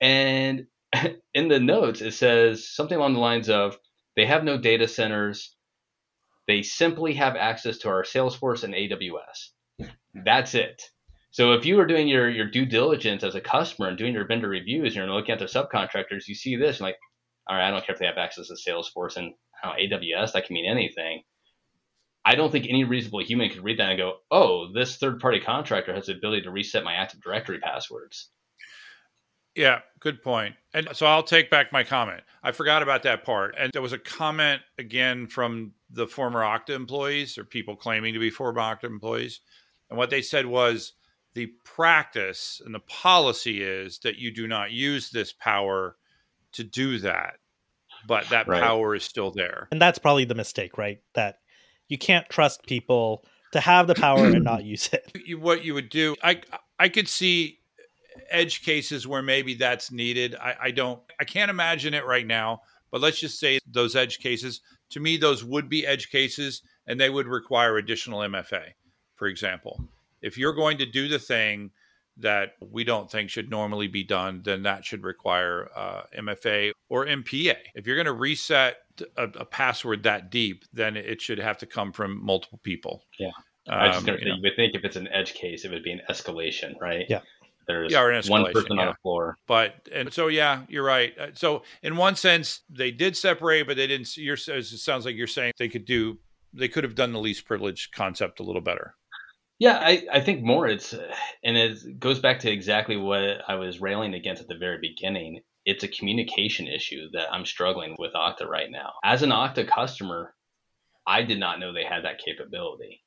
And 0.00 0.66
in 1.34 1.48
the 1.48 1.60
notes, 1.60 2.00
it 2.00 2.12
says 2.12 2.68
something 2.68 2.96
along 2.96 3.14
the 3.14 3.20
lines 3.20 3.50
of 3.50 3.76
they 4.16 4.24
have 4.26 4.44
no 4.44 4.56
data 4.56 4.86
centers. 4.86 5.54
They 6.46 6.62
simply 6.62 7.14
have 7.14 7.34
access 7.34 7.78
to 7.78 7.88
our 7.88 8.04
Salesforce 8.04 8.62
and 8.62 8.72
AWS. 8.72 9.90
That's 10.14 10.54
it. 10.54 10.82
So 11.32 11.52
if 11.52 11.64
you 11.64 11.80
are 11.80 11.86
doing 11.86 12.08
your, 12.08 12.30
your 12.30 12.46
due 12.46 12.66
diligence 12.66 13.24
as 13.24 13.34
a 13.34 13.40
customer 13.40 13.88
and 13.88 13.98
doing 13.98 14.12
your 14.12 14.26
vendor 14.26 14.48
reviews 14.48 14.94
and 14.94 14.96
you're 14.96 15.14
looking 15.14 15.32
at 15.32 15.38
their 15.38 15.48
subcontractors, 15.48 16.28
you 16.28 16.34
see 16.34 16.56
this 16.56 16.76
and 16.76 16.84
like, 16.84 16.98
all 17.48 17.56
right, 17.56 17.66
I 17.66 17.70
don't 17.70 17.84
care 17.84 17.94
if 17.94 17.98
they 17.98 18.06
have 18.06 18.18
access 18.18 18.48
to 18.48 18.54
Salesforce 18.54 19.16
and 19.16 19.32
know, 19.64 19.72
AWS, 19.72 20.32
that 20.32 20.46
can 20.46 20.54
mean 20.54 20.70
anything. 20.70 21.22
I 22.24 22.34
don't 22.34 22.52
think 22.52 22.66
any 22.68 22.84
reasonable 22.84 23.24
human 23.24 23.50
could 23.50 23.64
read 23.64 23.78
that 23.78 23.90
and 23.90 23.98
go, 23.98 24.18
oh, 24.30 24.72
this 24.72 24.96
third 24.96 25.18
party 25.20 25.40
contractor 25.40 25.92
has 25.92 26.06
the 26.06 26.12
ability 26.12 26.42
to 26.42 26.50
reset 26.50 26.84
my 26.84 26.94
Active 26.94 27.20
Directory 27.20 27.58
passwords. 27.58 28.28
Yeah, 29.54 29.80
good 30.00 30.22
point. 30.22 30.54
And 30.72 30.88
so 30.92 31.04
I'll 31.04 31.22
take 31.22 31.50
back 31.50 31.72
my 31.72 31.82
comment. 31.82 32.22
I 32.42 32.52
forgot 32.52 32.82
about 32.82 33.02
that 33.02 33.24
part. 33.24 33.54
And 33.58 33.72
there 33.72 33.82
was 33.82 33.92
a 33.92 33.98
comment 33.98 34.62
again 34.78 35.26
from 35.26 35.72
the 35.90 36.06
former 36.06 36.40
Okta 36.40 36.70
employees 36.70 37.36
or 37.36 37.44
people 37.44 37.76
claiming 37.76 38.14
to 38.14 38.20
be 38.20 38.30
former 38.30 38.60
Okta 38.60 38.84
employees. 38.84 39.40
And 39.90 39.98
what 39.98 40.10
they 40.10 40.22
said 40.22 40.46
was, 40.46 40.92
the 41.34 41.46
practice 41.64 42.60
and 42.64 42.74
the 42.74 42.80
policy 42.80 43.62
is 43.62 43.98
that 44.00 44.16
you 44.16 44.30
do 44.30 44.46
not 44.46 44.70
use 44.70 45.10
this 45.10 45.32
power 45.32 45.96
to 46.52 46.64
do 46.64 46.98
that 46.98 47.34
but 48.06 48.28
that 48.30 48.48
right. 48.48 48.62
power 48.62 48.94
is 48.94 49.04
still 49.04 49.30
there. 49.30 49.68
And 49.70 49.80
that's 49.80 49.98
probably 49.98 50.24
the 50.24 50.34
mistake 50.34 50.78
right? 50.78 51.00
That 51.14 51.38
you 51.88 51.98
can't 51.98 52.28
trust 52.28 52.66
people 52.66 53.24
to 53.52 53.60
have 53.60 53.86
the 53.86 53.94
power 53.94 54.26
and 54.26 54.44
not 54.44 54.64
use 54.64 54.90
it. 54.92 55.12
What 55.38 55.64
you 55.64 55.74
would 55.74 55.88
do 55.88 56.16
i 56.22 56.40
i 56.78 56.88
could 56.88 57.08
see 57.08 57.60
edge 58.30 58.62
cases 58.62 59.06
where 59.06 59.22
maybe 59.22 59.54
that's 59.54 59.90
needed. 59.92 60.34
I 60.34 60.56
i 60.60 60.70
don't 60.70 61.00
i 61.20 61.24
can't 61.24 61.50
imagine 61.50 61.94
it 61.94 62.04
right 62.06 62.26
now 62.26 62.62
but 62.90 63.00
let's 63.00 63.20
just 63.20 63.38
say 63.38 63.58
those 63.66 63.96
edge 63.96 64.18
cases 64.18 64.60
to 64.90 65.00
me 65.00 65.16
those 65.16 65.44
would 65.44 65.68
be 65.68 65.86
edge 65.86 66.10
cases 66.10 66.62
and 66.86 67.00
they 67.00 67.10
would 67.10 67.26
require 67.26 67.76
additional 67.76 68.20
mfa 68.20 68.62
for 69.14 69.28
example 69.28 69.84
if 70.22 70.38
you're 70.38 70.54
going 70.54 70.78
to 70.78 70.86
do 70.86 71.08
the 71.08 71.18
thing 71.18 71.70
that 72.18 72.52
we 72.60 72.84
don't 72.84 73.10
think 73.10 73.30
should 73.30 73.50
normally 73.50 73.88
be 73.88 74.04
done, 74.04 74.42
then 74.44 74.62
that 74.62 74.84
should 74.84 75.02
require 75.02 75.68
uh, 75.74 76.02
MFA 76.18 76.72
or 76.88 77.06
MPA. 77.06 77.56
If 77.74 77.86
you're 77.86 77.96
going 77.96 78.06
to 78.06 78.12
reset 78.12 78.76
a, 79.16 79.24
a, 79.24 79.44
password 79.44 80.02
that 80.02 80.30
deep, 80.30 80.64
then 80.72 80.96
it 80.96 81.22
should 81.22 81.38
have 81.38 81.56
to 81.58 81.66
come 81.66 81.92
from 81.92 82.22
multiple 82.22 82.60
people. 82.62 83.04
Yeah. 83.18 83.28
Um, 83.68 83.78
I 83.78 83.86
was 83.86 83.96
just 83.96 84.00
um, 84.00 84.06
gonna 84.06 84.18
say, 84.18 84.24
you 84.26 84.42
would 84.42 84.56
think 84.56 84.74
if 84.74 84.84
it's 84.84 84.96
an 84.96 85.08
edge 85.08 85.34
case, 85.34 85.64
it 85.64 85.70
would 85.70 85.84
be 85.84 85.92
an 85.92 86.02
escalation, 86.10 86.74
right? 86.80 87.06
Yeah. 87.08 87.20
There's 87.66 87.92
yeah, 87.92 88.20
one 88.28 88.52
person 88.52 88.76
yeah. 88.76 88.82
on 88.82 88.88
the 88.88 88.96
floor. 89.02 89.38
But 89.46 89.88
and 89.92 90.12
so 90.12 90.26
yeah, 90.26 90.62
you're 90.68 90.84
right. 90.84 91.16
Uh, 91.16 91.28
so 91.34 91.62
in 91.82 91.96
one 91.96 92.16
sense, 92.16 92.62
they 92.68 92.90
did 92.90 93.16
separate, 93.16 93.66
but 93.66 93.76
they 93.76 93.86
didn't. 93.86 94.16
You're, 94.16 94.34
it 94.34 94.64
sounds 94.64 95.04
like 95.04 95.14
you're 95.14 95.28
saying 95.28 95.52
they 95.58 95.68
could 95.68 95.84
do. 95.84 96.18
They 96.52 96.68
could 96.68 96.84
have 96.84 96.96
done 96.96 97.12
the 97.12 97.20
least 97.20 97.44
privileged 97.44 97.94
concept 97.94 98.40
a 98.40 98.42
little 98.42 98.60
better. 98.60 98.96
Yeah, 99.62 99.78
I, 99.80 100.04
I 100.12 100.20
think 100.20 100.42
more 100.42 100.66
it's 100.66 100.92
and 100.92 101.56
it 101.56 102.00
goes 102.00 102.18
back 102.18 102.40
to 102.40 102.50
exactly 102.50 102.96
what 102.96 103.42
I 103.46 103.54
was 103.54 103.80
railing 103.80 104.12
against 104.12 104.42
at 104.42 104.48
the 104.48 104.56
very 104.56 104.78
beginning. 104.80 105.42
It's 105.64 105.84
a 105.84 105.88
communication 105.88 106.66
issue 106.66 107.10
that 107.12 107.32
I'm 107.32 107.46
struggling 107.46 107.94
with 107.96 108.12
Okta 108.12 108.44
right 108.44 108.68
now. 108.68 108.94
As 109.04 109.22
an 109.22 109.30
Okta 109.30 109.68
customer, 109.68 110.34
I 111.06 111.22
did 111.22 111.38
not 111.38 111.60
know 111.60 111.72
they 111.72 111.84
had 111.84 112.04
that 112.04 112.18
capability. 112.18 113.04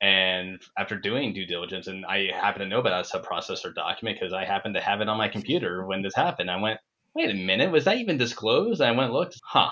And 0.00 0.60
after 0.76 0.98
doing 0.98 1.32
due 1.32 1.46
diligence, 1.46 1.86
and 1.86 2.04
I 2.04 2.28
happen 2.32 2.62
to 2.62 2.66
know 2.66 2.80
about 2.80 3.06
a 3.06 3.08
subprocessor 3.16 3.72
document 3.72 4.18
because 4.18 4.32
I 4.32 4.46
happen 4.46 4.74
to 4.74 4.80
have 4.80 5.00
it 5.00 5.08
on 5.08 5.16
my 5.16 5.28
computer 5.28 5.86
when 5.86 6.02
this 6.02 6.16
happened, 6.16 6.50
I 6.50 6.60
went, 6.60 6.80
wait 7.14 7.30
a 7.30 7.34
minute, 7.34 7.70
was 7.70 7.84
that 7.84 7.98
even 7.98 8.18
disclosed? 8.18 8.82
I 8.82 8.90
went, 8.90 9.12
looked, 9.12 9.38
huh, 9.44 9.70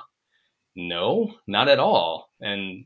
no, 0.77 1.35
not 1.49 1.67
at 1.67 1.81
all. 1.81 2.31
And 2.41 2.85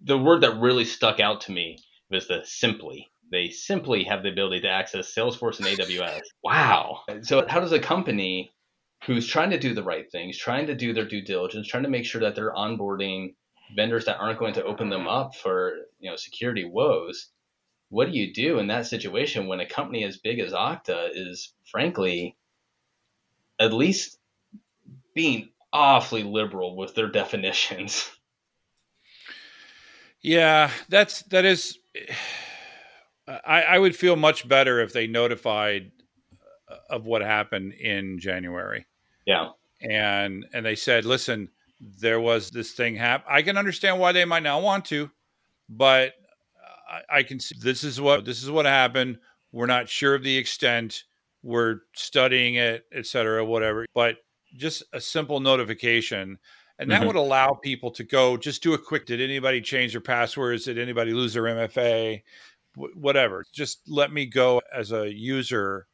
the 0.00 0.16
word 0.16 0.40
that 0.40 0.60
really 0.60 0.86
stuck 0.86 1.20
out 1.20 1.42
to 1.42 1.52
me 1.52 1.76
the 2.20 2.42
simply. 2.44 3.10
They 3.30 3.48
simply 3.48 4.04
have 4.04 4.22
the 4.22 4.30
ability 4.30 4.60
to 4.60 4.68
access 4.68 5.14
Salesforce 5.14 5.58
and 5.58 5.66
AWS. 5.66 6.20
Wow. 6.44 7.00
So, 7.22 7.46
how 7.48 7.60
does 7.60 7.72
a 7.72 7.80
company 7.80 8.52
who's 9.04 9.26
trying 9.26 9.50
to 9.50 9.58
do 9.58 9.74
the 9.74 9.82
right 9.82 10.10
things, 10.10 10.36
trying 10.36 10.66
to 10.66 10.74
do 10.74 10.92
their 10.92 11.06
due 11.06 11.22
diligence, 11.22 11.66
trying 11.66 11.82
to 11.82 11.88
make 11.88 12.04
sure 12.04 12.20
that 12.20 12.34
they're 12.34 12.54
onboarding 12.54 13.34
vendors 13.74 14.04
that 14.04 14.18
aren't 14.18 14.38
going 14.38 14.54
to 14.54 14.64
open 14.64 14.90
them 14.90 15.08
up 15.08 15.34
for 15.34 15.74
you 15.98 16.10
know 16.10 16.16
security 16.16 16.64
woes, 16.64 17.28
what 17.88 18.10
do 18.10 18.18
you 18.18 18.32
do 18.32 18.58
in 18.58 18.68
that 18.68 18.86
situation 18.86 19.48
when 19.48 19.60
a 19.60 19.66
company 19.66 20.04
as 20.04 20.16
big 20.16 20.38
as 20.38 20.52
Okta 20.52 21.10
is 21.14 21.52
frankly 21.70 22.36
at 23.60 23.72
least 23.72 24.18
being 25.14 25.50
awfully 25.72 26.22
liberal 26.22 26.76
with 26.76 26.94
their 26.94 27.08
definitions? 27.08 28.10
Yeah, 30.22 30.70
that's 30.88 31.22
that 31.24 31.44
is 31.44 31.78
I, 33.26 33.62
I 33.62 33.78
would 33.78 33.96
feel 33.96 34.16
much 34.16 34.46
better 34.46 34.80
if 34.80 34.92
they 34.92 35.06
notified 35.06 35.90
uh, 36.68 36.76
of 36.90 37.04
what 37.04 37.22
happened 37.22 37.72
in 37.74 38.18
January. 38.18 38.86
Yeah. 39.26 39.50
And 39.80 40.46
and 40.52 40.64
they 40.64 40.76
said, 40.76 41.04
listen, 41.04 41.48
there 41.80 42.20
was 42.20 42.50
this 42.50 42.72
thing 42.72 42.94
happen. 42.94 43.26
I 43.28 43.42
can 43.42 43.56
understand 43.56 43.98
why 43.98 44.12
they 44.12 44.24
might 44.24 44.44
not 44.44 44.62
want 44.62 44.84
to, 44.86 45.10
but 45.68 46.12
I, 46.88 47.18
I 47.18 47.22
can 47.24 47.40
see 47.40 47.56
this 47.60 47.82
is 47.82 48.00
what 48.00 48.24
this 48.24 48.42
is 48.42 48.50
what 48.50 48.64
happened. 48.64 49.18
We're 49.50 49.66
not 49.66 49.88
sure 49.88 50.14
of 50.14 50.22
the 50.22 50.36
extent. 50.36 51.02
We're 51.42 51.80
studying 51.96 52.54
it, 52.54 52.84
et 52.92 53.06
cetera, 53.06 53.44
whatever. 53.44 53.86
But 53.92 54.18
just 54.56 54.84
a 54.92 55.00
simple 55.00 55.40
notification 55.40 56.38
and 56.82 56.90
that 56.90 56.98
mm-hmm. 56.98 57.06
would 57.08 57.16
allow 57.16 57.52
people 57.52 57.90
to 57.92 58.04
go 58.04 58.36
just 58.36 58.62
do 58.62 58.74
a 58.74 58.78
quick 58.78 59.06
did 59.06 59.20
anybody 59.20 59.60
change 59.60 59.92
their 59.92 60.00
passwords? 60.00 60.64
Did 60.64 60.78
anybody 60.78 61.12
lose 61.12 61.34
their 61.34 61.44
mfa 61.44 62.22
w- 62.76 62.94
whatever. 62.94 63.44
Just 63.52 63.80
let 63.86 64.12
me 64.12 64.26
go 64.26 64.62
as 64.74 64.92
a 64.92 65.12
user 65.12 65.86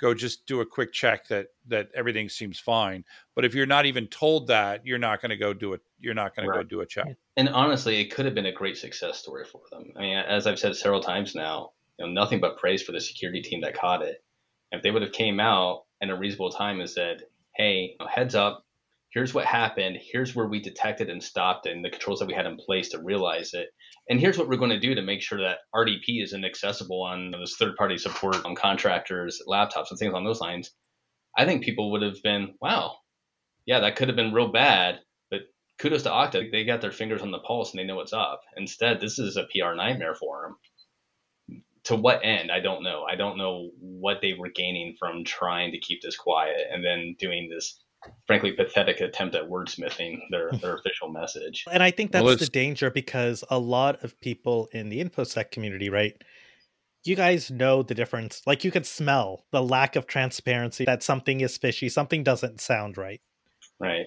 go 0.00 0.14
just 0.14 0.46
do 0.46 0.62
a 0.62 0.66
quick 0.66 0.92
check 0.92 1.28
that 1.28 1.48
that 1.68 1.90
everything 1.94 2.28
seems 2.28 2.58
fine. 2.58 3.04
But 3.34 3.44
if 3.44 3.54
you're 3.54 3.66
not 3.66 3.86
even 3.86 4.06
told 4.06 4.46
that 4.46 4.86
you're 4.86 4.98
not 4.98 5.20
going 5.20 5.30
to 5.30 5.36
go 5.36 5.52
do 5.52 5.74
it 5.74 5.80
you're 5.98 6.14
not 6.14 6.34
going 6.34 6.48
right. 6.48 6.58
to 6.58 6.64
go 6.64 6.68
do 6.68 6.80
a 6.80 6.86
check. 6.86 7.06
And 7.36 7.48
honestly 7.50 8.00
it 8.00 8.14
could 8.14 8.24
have 8.24 8.34
been 8.34 8.46
a 8.46 8.52
great 8.52 8.78
success 8.78 9.18
story 9.18 9.44
for 9.44 9.60
them. 9.70 9.92
I 9.96 10.00
mean 10.00 10.16
as 10.16 10.46
i've 10.46 10.58
said 10.58 10.74
several 10.76 11.02
times 11.02 11.34
now 11.34 11.72
you 11.98 12.06
know 12.06 12.12
nothing 12.12 12.40
but 12.40 12.56
praise 12.56 12.82
for 12.82 12.92
the 12.92 13.00
security 13.00 13.42
team 13.42 13.60
that 13.60 13.74
caught 13.74 14.02
it. 14.02 14.24
If 14.72 14.82
they 14.82 14.90
would 14.90 15.02
have 15.02 15.12
came 15.12 15.40
out 15.40 15.84
in 16.00 16.10
a 16.10 16.16
reasonable 16.16 16.50
time 16.50 16.80
and 16.80 16.88
said 16.88 17.24
hey 17.54 17.96
heads 18.08 18.34
up 18.34 18.64
here's 19.12 19.34
what 19.34 19.44
happened 19.44 19.98
here's 20.00 20.34
where 20.34 20.46
we 20.46 20.60
detected 20.60 21.10
and 21.10 21.22
stopped 21.22 21.66
and 21.66 21.84
the 21.84 21.90
controls 21.90 22.18
that 22.18 22.28
we 22.28 22.34
had 22.34 22.46
in 22.46 22.56
place 22.56 22.88
to 22.88 23.02
realize 23.02 23.54
it 23.54 23.68
and 24.08 24.20
here's 24.20 24.38
what 24.38 24.48
we're 24.48 24.56
going 24.56 24.70
to 24.70 24.80
do 24.80 24.94
to 24.94 25.02
make 25.02 25.22
sure 25.22 25.40
that 25.40 25.58
rdp 25.74 26.22
isn't 26.22 26.44
accessible 26.44 27.02
on 27.02 27.30
those 27.30 27.54
third 27.56 27.76
party 27.76 27.98
support 27.98 28.44
on 28.44 28.54
contractors 28.54 29.42
laptops 29.48 29.90
and 29.90 29.98
things 29.98 30.14
on 30.14 30.24
those 30.24 30.40
lines. 30.40 30.70
I 31.36 31.44
think 31.44 31.64
people 31.64 31.92
would 31.92 32.02
have 32.02 32.22
been 32.22 32.54
wow 32.60 32.96
yeah 33.66 33.80
that 33.80 33.96
could 33.96 34.08
have 34.08 34.16
been 34.16 34.32
real 34.32 34.52
bad 34.52 35.00
but 35.30 35.40
kudos 35.78 36.02
to 36.04 36.10
okta 36.10 36.50
they 36.50 36.64
got 36.64 36.80
their 36.80 36.92
fingers 36.92 37.22
on 37.22 37.30
the 37.30 37.38
pulse 37.38 37.72
and 37.72 37.80
they 37.80 37.84
know 37.86 37.96
what's 37.96 38.12
up. 38.12 38.42
Instead 38.56 39.00
this 39.00 39.18
is 39.18 39.36
a 39.36 39.44
pr 39.44 39.74
nightmare 39.74 40.14
for 40.14 40.42
them 40.42 40.56
to 41.84 41.96
what 41.96 42.20
end? 42.22 42.50
I 42.50 42.60
don't 42.60 42.82
know. 42.82 43.04
I 43.10 43.16
don't 43.16 43.38
know 43.38 43.70
what 43.80 44.20
they 44.20 44.34
were 44.34 44.50
gaining 44.50 44.96
from 44.98 45.24
trying 45.24 45.72
to 45.72 45.78
keep 45.78 46.02
this 46.02 46.16
quiet 46.16 46.66
and 46.70 46.84
then 46.84 47.16
doing 47.18 47.48
this 47.48 47.80
frankly 48.26 48.52
pathetic 48.52 49.00
attempt 49.00 49.34
at 49.34 49.48
wordsmithing 49.48 50.20
their, 50.30 50.50
hmm. 50.50 50.56
their 50.58 50.74
official 50.74 51.08
message. 51.08 51.64
And 51.70 51.82
I 51.82 51.90
think 51.90 52.12
that's 52.12 52.24
well, 52.24 52.36
the 52.36 52.46
danger 52.46 52.90
because 52.90 53.44
a 53.50 53.58
lot 53.58 54.02
of 54.04 54.18
people 54.20 54.68
in 54.72 54.88
the 54.88 55.02
infosec 55.02 55.50
community, 55.50 55.90
right? 55.90 56.14
You 57.04 57.16
guys 57.16 57.50
know 57.50 57.82
the 57.82 57.94
difference. 57.94 58.42
Like 58.46 58.62
you 58.64 58.70
can 58.70 58.84
smell 58.84 59.46
the 59.52 59.62
lack 59.62 59.96
of 59.96 60.06
transparency 60.06 60.84
that 60.84 61.02
something 61.02 61.40
is 61.40 61.56
fishy, 61.56 61.88
something 61.88 62.22
doesn't 62.22 62.60
sound 62.60 62.98
right. 62.98 63.20
Right. 63.78 64.06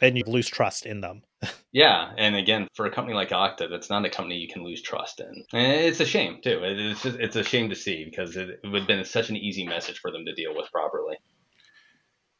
And 0.00 0.16
you 0.16 0.24
lose 0.26 0.48
trust 0.48 0.86
in 0.86 1.00
them. 1.00 1.22
yeah, 1.72 2.12
and 2.16 2.34
again, 2.36 2.68
for 2.74 2.86
a 2.86 2.90
company 2.90 3.14
like 3.14 3.30
Okta, 3.30 3.68
that's 3.70 3.90
not 3.90 4.04
a 4.04 4.10
company 4.10 4.36
you 4.36 4.48
can 4.48 4.64
lose 4.64 4.82
trust 4.82 5.20
in. 5.20 5.44
And 5.52 5.72
it's 5.72 6.00
a 6.00 6.06
shame 6.06 6.40
too. 6.42 6.60
It's 6.62 7.02
just, 7.02 7.18
it's 7.18 7.36
a 7.36 7.44
shame 7.44 7.68
to 7.68 7.76
see 7.76 8.04
because 8.04 8.36
it 8.36 8.60
would 8.64 8.80
have 8.80 8.88
been 8.88 9.04
such 9.04 9.28
an 9.28 9.36
easy 9.36 9.66
message 9.66 9.98
for 9.98 10.10
them 10.10 10.24
to 10.24 10.34
deal 10.34 10.54
with 10.56 10.70
properly. 10.72 11.16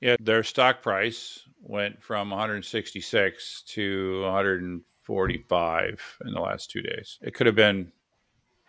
Yeah, 0.03 0.17
their 0.19 0.43
stock 0.43 0.83
price 0.83 1.45
went 1.61 2.03
from 2.03 2.31
166 2.31 3.63
to 3.69 4.23
145 4.23 6.19
in 6.27 6.35
the 6.35 6.41
last 6.41 6.71
two 6.71 6.83
days. 6.83 7.19
It 7.23 7.35
could 7.35 7.47
have 7.47 7.55
been, 7.55 7.93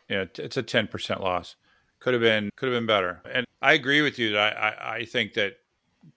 yeah, 0.07 0.25
it's 0.37 0.57
a 0.57 0.63
10% 0.63 1.19
loss. 1.19 1.55
Could 1.99 2.13
have 2.13 2.21
been, 2.21 2.51
could 2.55 2.71
have 2.71 2.77
been 2.77 2.85
better. 2.85 3.21
And 3.31 3.47
I 3.63 3.73
agree 3.73 4.01
with 4.01 4.19
you 4.19 4.33
that 4.33 4.55
I, 4.55 4.67
I, 4.69 4.95
I 4.97 5.05
think 5.05 5.33
that 5.33 5.53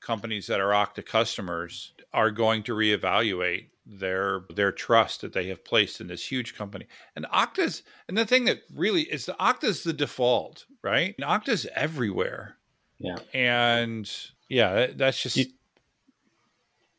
companies 0.00 0.48
that 0.48 0.61
are 0.61 0.70
Okta 0.70 1.07
customers 1.07 1.92
are 2.12 2.31
going 2.31 2.62
to 2.64 2.74
reevaluate 2.74 3.68
their 3.88 4.40
their 4.52 4.72
trust 4.72 5.20
that 5.20 5.33
they 5.33 5.46
have 5.46 5.64
placed 5.64 6.00
in 6.00 6.09
this 6.09 6.31
huge 6.31 6.57
company. 6.57 6.87
And 7.14 7.24
Okta's 7.26 7.85
and 8.09 8.18
the 8.18 8.26
thing 8.26 8.44
that 8.46 8.62
really 8.74 9.02
is 9.02 9.26
the 9.26 9.35
Okta's 9.35 9.85
the 9.85 9.92
default, 9.92 10.66
right? 10.83 11.14
And 11.18 11.26
Okta's 11.26 11.66
everywhere. 11.74 12.57
Yeah. 12.98 13.18
And 13.33 14.11
yeah, 14.49 14.89
that's 14.95 15.21
just. 15.23 15.37
You, 15.37 15.47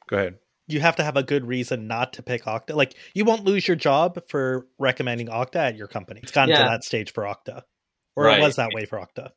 Go 0.07 0.17
ahead. 0.17 0.35
You 0.67 0.81
have 0.81 0.97
to 0.97 1.03
have 1.03 1.15
a 1.15 1.23
good 1.23 1.45
reason 1.45 1.87
not 1.87 2.13
to 2.13 2.23
pick 2.23 2.43
Okta. 2.43 2.75
Like 2.75 2.95
you 3.13 3.23
won't 3.23 3.45
lose 3.45 3.67
your 3.67 3.77
job 3.77 4.21
for 4.27 4.67
recommending 4.77 5.27
Okta 5.27 5.55
at 5.55 5.75
your 5.75 5.87
company. 5.87 6.19
It's 6.23 6.31
gotten 6.31 6.49
yeah. 6.49 6.63
to 6.63 6.69
that 6.69 6.83
stage 6.83 7.13
for 7.13 7.23
Okta, 7.23 7.61
or 8.15 8.25
right. 8.25 8.39
it 8.39 8.41
was 8.41 8.57
that 8.57 8.71
way 8.73 8.85
for 8.85 8.99
Okta. 8.99 9.31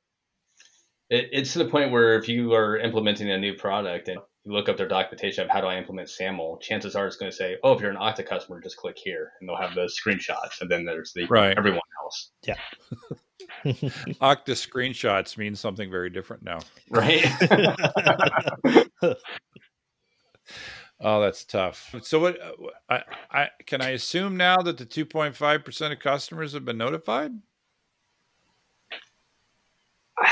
It, 1.09 1.29
it's 1.33 1.53
to 1.53 1.61
the 1.61 1.69
point 1.69 1.93
where 1.93 2.19
if 2.19 2.29
you 2.29 2.53
are 2.55 2.79
implementing 2.79 3.31
a 3.31 3.39
new 3.39 3.55
product 3.55 4.09
and 4.09 4.19
you 4.45 4.53
look 4.53 4.69
up 4.69 4.77
their 4.77 4.89
documentation 4.89 5.45
of 5.45 5.51
how 5.51 5.61
do 5.61 5.67
I 5.67 5.77
implement 5.77 6.09
SAML, 6.09 6.59
chances 6.63 6.97
are 6.97 7.07
it's 7.07 7.17
going 7.17 7.31
to 7.31 7.37
say, 7.37 7.59
"Oh, 7.63 7.73
if 7.73 7.81
you're 7.81 7.91
an 7.91 7.97
Okta 7.97 8.27
customer, 8.27 8.61
just 8.61 8.77
click 8.77 8.97
here," 8.97 9.33
and 9.41 9.49
they'll 9.49 9.57
have 9.57 9.75
the 9.75 9.89
screenshots, 9.89 10.61
and 10.61 10.71
then 10.71 10.85
there's 10.85 11.13
the 11.13 11.27
right. 11.27 11.57
everyone 11.57 11.81
else. 12.03 12.31
Yeah. 12.45 12.57
Okta 13.65 14.55
screenshots 14.55 15.37
mean 15.37 15.55
something 15.55 15.91
very 15.91 16.11
different 16.11 16.43
now. 16.43 16.61
Right. 16.89 17.25
oh, 21.01 21.21
that's 21.21 21.45
tough. 21.45 21.95
So 22.03 22.21
what 22.21 22.39
uh, 22.41 22.53
I, 22.89 23.03
I 23.31 23.49
can 23.67 23.83
I 23.83 23.91
assume 23.91 24.37
now 24.37 24.57
that 24.59 24.79
the 24.79 24.87
2.5% 24.87 25.93
of 25.93 25.99
customers 25.99 26.53
have 26.55 26.65
been 26.65 26.79
notified? 26.79 27.33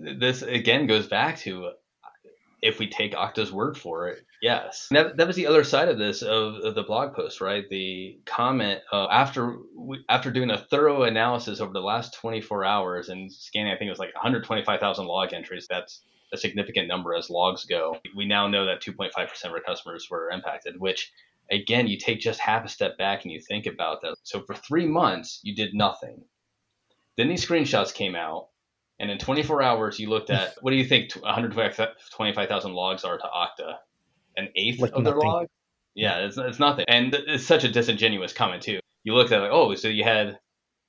This 0.00 0.42
again 0.42 0.86
goes 0.86 1.08
back 1.08 1.36
to 1.38 1.72
if 2.62 2.78
we 2.78 2.88
take 2.88 3.14
Okta's 3.14 3.50
word 3.50 3.76
for 3.76 4.06
it, 4.06 4.24
yes. 4.42 4.88
That, 4.90 5.16
that 5.16 5.26
was 5.26 5.36
the 5.36 5.46
other 5.46 5.64
side 5.64 5.88
of 5.88 5.98
this 5.98 6.22
of, 6.22 6.56
of 6.56 6.74
the 6.74 6.82
blog 6.82 7.14
post, 7.14 7.40
right? 7.40 7.68
The 7.68 8.18
comment 8.24 8.80
uh, 8.92 9.06
after 9.10 9.56
we, 9.76 10.04
after 10.08 10.30
doing 10.30 10.50
a 10.50 10.58
thorough 10.58 11.04
analysis 11.04 11.60
over 11.60 11.72
the 11.72 11.80
last 11.80 12.14
24 12.14 12.64
hours 12.64 13.08
and 13.08 13.32
scanning, 13.32 13.72
I 13.72 13.76
think 13.76 13.88
it 13.88 13.92
was 13.92 13.98
like 13.98 14.14
125,000 14.14 15.06
log 15.06 15.32
entries. 15.32 15.66
That's 15.68 16.02
a 16.32 16.36
significant 16.36 16.88
number 16.88 17.14
as 17.14 17.30
logs 17.30 17.64
go. 17.64 17.98
We 18.16 18.26
now 18.26 18.48
know 18.48 18.66
that 18.66 18.82
2.5% 18.82 19.44
of 19.44 19.52
our 19.52 19.60
customers 19.60 20.08
were 20.10 20.30
impacted, 20.30 20.78
which 20.78 21.10
again, 21.50 21.86
you 21.86 21.98
take 21.98 22.20
just 22.20 22.40
half 22.40 22.64
a 22.64 22.68
step 22.68 22.98
back 22.98 23.24
and 23.24 23.32
you 23.32 23.40
think 23.40 23.66
about 23.66 24.02
that. 24.02 24.16
So 24.22 24.42
for 24.42 24.54
three 24.54 24.86
months, 24.86 25.40
you 25.42 25.54
did 25.54 25.74
nothing. 25.74 26.22
Then 27.16 27.28
these 27.28 27.44
screenshots 27.44 27.92
came 27.92 28.14
out 28.14 28.48
and 29.00 29.10
in 29.10 29.18
24 29.18 29.62
hours 29.62 29.98
you 29.98 30.08
looked 30.08 30.30
at 30.30 30.54
what 30.60 30.70
do 30.70 30.76
you 30.76 30.84
think 30.84 31.12
125,000 31.14 32.72
logs 32.72 33.04
are 33.04 33.18
to 33.18 33.24
Okta, 33.24 33.76
an 34.38 34.48
eighth 34.56 34.80
Like 34.80 34.92
of 34.92 35.04
their 35.04 35.14
nothing. 35.14 35.28
log. 35.28 35.46
Yeah, 35.94 36.18
it's, 36.26 36.38
it's 36.38 36.58
nothing, 36.60 36.84
and 36.88 37.12
it's 37.14 37.44
such 37.44 37.64
a 37.64 37.68
disingenuous 37.68 38.32
comment 38.32 38.62
too. 38.62 38.78
You 39.04 39.14
looked 39.14 39.32
at 39.32 39.38
it 39.40 39.42
like, 39.42 39.52
oh, 39.52 39.74
so 39.74 39.88
you 39.88 40.04
had 40.04 40.38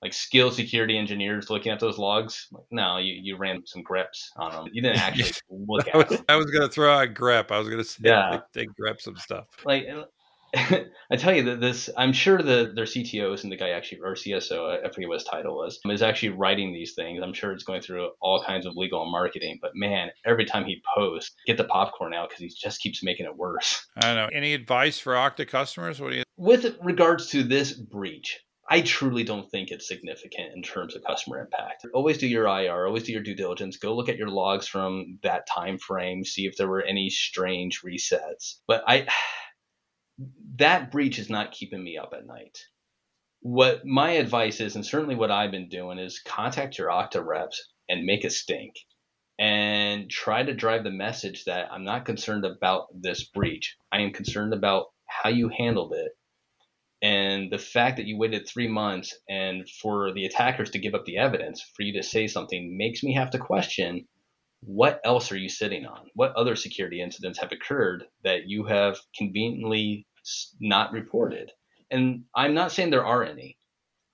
like 0.04 0.14
skilled 0.14 0.54
security 0.54 0.98
engineers 0.98 1.50
looking 1.50 1.72
at 1.72 1.80
those 1.80 1.98
logs. 1.98 2.48
Like, 2.52 2.64
no, 2.72 2.98
you, 2.98 3.14
you 3.22 3.36
ran 3.38 3.66
some 3.66 3.84
greps 3.84 4.30
on 4.38 4.52
them. 4.52 4.68
You 4.72 4.82
didn't 4.82 4.98
actually 5.02 5.32
look 5.50 5.88
I 5.88 6.00
at 6.00 6.10
was, 6.10 6.18
them. 6.18 6.26
I 6.30 6.36
was 6.36 6.46
going 6.52 6.62
to 6.68 6.74
throw 6.74 6.94
out 6.94 7.14
grep. 7.14 7.52
I 7.52 7.58
was 7.60 7.68
going 7.68 7.80
to 7.80 7.84
say, 7.84 8.00
Yeah. 8.04 8.30
like, 8.30 8.44
they 8.54 8.66
grep 8.66 9.02
some 9.02 9.18
stuff. 9.18 9.46
Like, 9.66 9.86
I 11.12 11.16
tell 11.18 11.34
you 11.34 11.44
that 11.44 11.60
this, 11.60 11.90
I'm 11.98 12.14
sure 12.14 12.42
that 12.42 12.76
their 12.76 12.86
CTOs 12.86 13.44
and 13.44 13.52
the 13.52 13.58
guy 13.58 13.70
actually, 13.70 14.02
or 14.02 14.14
CSO, 14.16 14.84
I 14.84 14.88
I 14.88 14.92
forget 14.92 15.10
what 15.10 15.20
his 15.20 15.24
title 15.24 15.56
was, 15.56 15.80
is 15.86 16.02
actually 16.02 16.30
writing 16.30 16.74
these 16.74 16.94
things. 16.94 17.22
I'm 17.24 17.34
sure 17.34 17.52
it's 17.52 17.64
going 17.64 17.82
through 17.82 18.12
all 18.22 18.44
kinds 18.44 18.66
of 18.66 18.76
legal 18.76 19.02
and 19.02 19.12
marketing. 19.12 19.60
But 19.62 19.72
man, 19.76 20.10
every 20.26 20.46
time 20.46 20.66
he 20.66 20.82
posts, 20.96 21.36
get 21.46 21.58
the 21.58 21.64
popcorn 21.64 22.14
out 22.14 22.30
because 22.30 22.42
he 22.42 22.50
just 22.50 22.82
keeps 22.82 23.04
making 23.04 23.26
it 23.26 23.36
worse. 23.36 23.86
I 23.98 24.08
don't 24.08 24.16
know. 24.16 24.30
Any 24.34 24.54
advice 24.54 25.00
for 25.00 25.14
Okta 25.14 25.48
customers? 25.48 26.00
What 26.00 26.12
do 26.12 26.18
you? 26.18 26.24
With 26.38 26.78
regards 26.82 27.28
to 27.32 27.44
this 27.44 27.74
breach, 27.74 28.40
I 28.72 28.82
truly 28.82 29.24
don't 29.24 29.50
think 29.50 29.72
it's 29.72 29.88
significant 29.88 30.54
in 30.56 30.62
terms 30.62 30.96
of 30.96 31.04
customer 31.04 31.42
impact. 31.42 31.88
Always 31.94 32.20
do 32.20 32.28
your 32.28 32.46
IR, 32.46 32.86
always 32.86 33.04
do 33.04 33.12
your 33.12 33.24
due 33.24 33.34
diligence. 33.34 33.78
Go 33.78 33.96
look 33.96 34.10
at 34.10 34.18
your 34.18 34.30
logs 34.30 34.68
from 34.68 35.18
that 35.24 35.48
time 35.48 35.80
frame, 35.80 36.24
see 36.24 36.46
if 36.46 36.56
there 36.56 36.68
were 36.68 36.84
any 36.84 37.10
strange 37.10 37.82
resets. 37.82 38.60
But 38.68 38.84
I 38.88 39.08
that 40.58 40.92
breach 40.92 41.20
is 41.20 41.30
not 41.30 41.52
keeping 41.52 41.84
me 41.84 41.98
up 41.98 42.14
at 42.14 42.26
night. 42.26 42.58
What 43.42 43.86
my 43.86 44.12
advice 44.12 44.60
is, 44.60 44.76
and 44.76 44.86
certainly 44.86 45.16
what 45.16 45.32
I've 45.32 45.52
been 45.52 45.70
doing, 45.70 45.98
is 45.98 46.20
contact 46.20 46.78
your 46.78 46.90
Okta 46.90 47.26
reps 47.26 47.72
and 47.88 48.06
make 48.06 48.26
a 48.26 48.30
stink 48.30 48.76
and 49.40 50.10
try 50.10 50.44
to 50.44 50.54
drive 50.54 50.84
the 50.84 50.92
message 50.92 51.46
that 51.46 51.72
I'm 51.72 51.86
not 51.86 52.06
concerned 52.06 52.46
about 52.46 52.88
this 52.94 53.24
breach. 53.24 53.78
I 53.92 54.02
am 54.02 54.12
concerned 54.12 54.54
about 54.54 54.88
how 55.08 55.30
you 55.30 55.50
handled 55.50 55.94
it 55.94 56.12
and 57.02 57.50
the 57.50 57.58
fact 57.58 57.98
that 57.98 58.06
you 58.06 58.18
waited 58.18 58.46
three 58.46 58.68
months 58.68 59.18
and 59.30 59.68
for 59.70 60.14
the 60.14 60.26
attackers 60.26 60.72
to 60.72 60.80
give 60.80 60.94
up 60.94 61.06
the 61.06 61.18
evidence 61.18 61.62
for 61.76 61.84
you 61.84 61.94
to 61.94 62.04
say 62.04 62.28
something 62.28 62.78
makes 62.78 63.04
me 63.04 63.14
have 63.14 63.32
to 63.32 63.40
question 63.40 64.06
what 64.62 65.00
else 65.06 65.32
are 65.32 65.38
you 65.38 65.48
sitting 65.48 65.86
on? 65.86 66.08
What 66.16 66.36
other 66.36 66.58
security 66.58 67.02
incidents 67.02 67.40
have 67.40 67.54
occurred 67.54 68.04
that 68.26 68.48
you 68.48 68.66
have 68.66 68.98
conveniently 69.16 70.06
not 70.60 70.92
reported? 70.92 71.52
And 71.92 72.24
I'm 72.36 72.54
not 72.54 72.72
saying 72.72 72.92
there 72.92 73.06
are 73.06 73.24
any. 73.24 73.58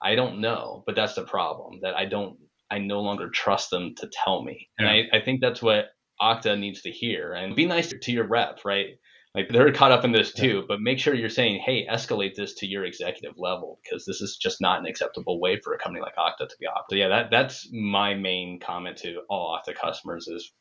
I 0.02 0.16
don't 0.16 0.40
know, 0.40 0.84
but 0.86 0.96
that's 0.96 1.16
the 1.16 1.24
problem 1.24 1.80
that 1.82 1.96
I 1.96 2.06
don't, 2.06 2.38
I 2.70 2.80
no 2.80 3.02
longer 3.02 3.30
trust 3.30 3.70
them 3.70 3.96
to 3.96 4.10
tell 4.24 4.44
me. 4.44 4.70
And 4.78 4.88
I, 4.88 5.04
I 5.14 5.22
think 5.22 5.42
that's 5.42 5.62
what 5.62 5.86
Okta 6.22 6.58
needs 6.60 6.82
to 6.84 6.92
hear. 6.92 7.34
And 7.34 7.56
be 7.56 7.66
nice 7.66 7.94
to 8.00 8.12
your 8.12 8.28
rep, 8.28 8.60
right? 8.66 8.98
Like 9.36 9.50
they're 9.50 9.72
caught 9.74 9.92
up 9.92 10.06
in 10.06 10.14
this 10.14 10.32
too, 10.32 10.64
but 10.66 10.80
make 10.80 10.98
sure 10.98 11.14
you're 11.14 11.30
saying, 11.30 11.62
hey, 11.66 11.86
escalate 11.92 12.36
this 12.36 12.54
to 12.56 12.66
your 12.66 12.86
executive 12.86 13.34
level 13.38 13.80
because 13.84 14.06
this 14.06 14.22
is 14.22 14.38
just 14.38 14.62
not 14.62 14.80
an 14.80 14.86
acceptable 14.86 15.42
way 15.42 15.60
for 15.60 15.74
a 15.74 15.78
company 15.78 16.02
like 16.02 16.16
Okta 16.16 16.48
to 16.48 16.56
be. 16.58 16.68
So 16.90 16.96
yeah, 16.96 17.10
that 17.10 17.32
that's 17.32 17.70
my 17.74 18.14
main 18.14 18.62
comment 18.62 18.98
to 19.00 19.24
all 19.30 19.60
Okta 19.60 19.76
customers 19.76 20.30
is 20.30 20.54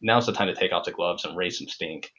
now's 0.00 0.24
the 0.24 0.32
time 0.32 0.48
to 0.48 0.54
take 0.54 0.72
off 0.72 0.86
the 0.86 0.92
gloves 0.92 1.26
and 1.26 1.36
raise 1.36 1.58
some 1.58 1.68
stink. 1.68 2.10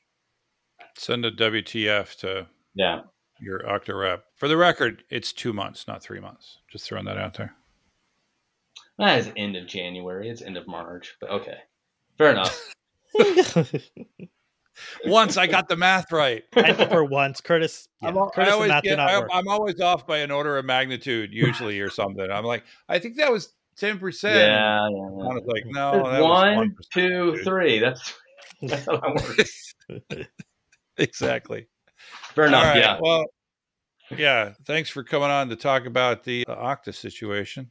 Send 0.96 1.26
a 1.26 1.32
WTF 1.32 2.16
to 2.20 2.48
Yeah. 2.76 3.02
your 3.40 3.60
Okta 3.62 4.00
rep. 4.00 4.26
For 4.36 4.48
the 4.48 4.58
record, 4.58 5.04
it's 5.10 5.34
two 5.34 5.54
months, 5.54 5.88
not 5.88 6.04
three 6.04 6.20
months. 6.20 6.60
Just 6.72 6.86
throwing 6.88 7.06
that 7.06 7.18
out 7.18 7.34
there. 7.36 7.56
That 8.98 9.20
is 9.20 9.32
end 9.36 9.56
of 9.56 9.68
January. 9.68 10.30
It's 10.30 10.42
end 10.42 10.58
of 10.58 10.68
March. 10.68 11.16
But 11.20 11.30
okay. 11.32 11.58
Fair 12.18 12.32
enough. 12.32 12.74
Once 15.06 15.38
I 15.38 15.48
got 15.48 15.70
the 15.70 15.76
math 15.76 16.12
right. 16.12 16.44
I 16.56 16.74
for 16.74 17.06
once, 17.06 17.40
Curtis, 17.40 17.88
yeah, 18.02 18.10
I'm, 18.10 18.18
al- 18.18 18.30
Curtis 18.30 18.50
I 18.50 18.54
always 18.54 18.72
get, 18.72 18.84
did 18.84 19.00
I, 19.00 19.22
I'm 19.32 19.48
always 19.48 19.80
off 19.80 20.06
by 20.06 20.18
an 20.18 20.32
order 20.32 20.58
of 20.58 20.66
magnitude, 20.66 21.34
usually, 21.34 21.80
or 21.80 21.90
something. 21.90 22.30
I'm 22.30 22.44
like, 22.44 22.64
I 22.90 23.00
think 23.00 23.16
that 23.18 23.32
was 23.32 23.54
10%. 23.80 24.24
Yeah, 24.24 24.32
yeah, 24.36 24.80
I 24.84 24.90
was 24.90 25.44
like, 25.48 25.64
no, 25.68 26.10
that 26.12 26.22
One, 26.22 26.58
was 26.58 26.68
1%. 26.68 26.90
two, 26.94 27.44
three. 27.44 27.80
That's 27.80 28.14
that's 28.62 28.86
how 28.88 28.98
that 28.98 29.16
works. 29.16 29.76
exactly. 30.98 31.68
Fair 32.34 32.46
enough. 32.46 32.64
All 32.64 32.70
right, 32.72 32.80
Yeah. 32.80 33.00
Well, 33.02 33.26
yeah. 34.18 34.54
Thanks 34.66 34.90
for 34.90 35.04
coming 35.04 35.30
on 35.30 35.50
to 35.50 35.56
talk 35.56 35.86
about 35.86 36.24
the 36.24 36.46
uh, 36.48 36.56
Okta 36.56 36.94
situation. 36.94 37.70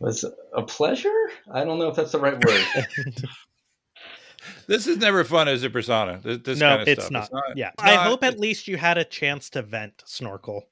Was 0.00 0.24
a 0.54 0.62
pleasure? 0.62 1.30
I 1.50 1.64
don't 1.64 1.78
know 1.78 1.88
if 1.88 1.96
that's 1.96 2.12
the 2.12 2.18
right 2.18 2.42
word. 2.44 2.86
This 4.66 4.86
is 4.86 4.98
never 4.98 5.24
fun 5.24 5.48
as 5.48 5.62
a 5.62 5.70
persona. 5.70 6.20
This, 6.22 6.38
this 6.44 6.58
no, 6.58 6.70
kind 6.70 6.82
of 6.82 6.88
it's, 6.88 7.06
stuff. 7.06 7.30
not. 7.32 7.42
Yeah, 7.56 7.68
it's 7.68 7.82
I 7.82 7.94
not- 7.94 8.06
hope 8.06 8.24
at 8.24 8.38
least 8.38 8.68
you 8.68 8.76
had 8.76 8.98
a 8.98 9.04
chance 9.04 9.50
to 9.50 9.62
vent, 9.62 10.02
Snorkel. 10.04 10.64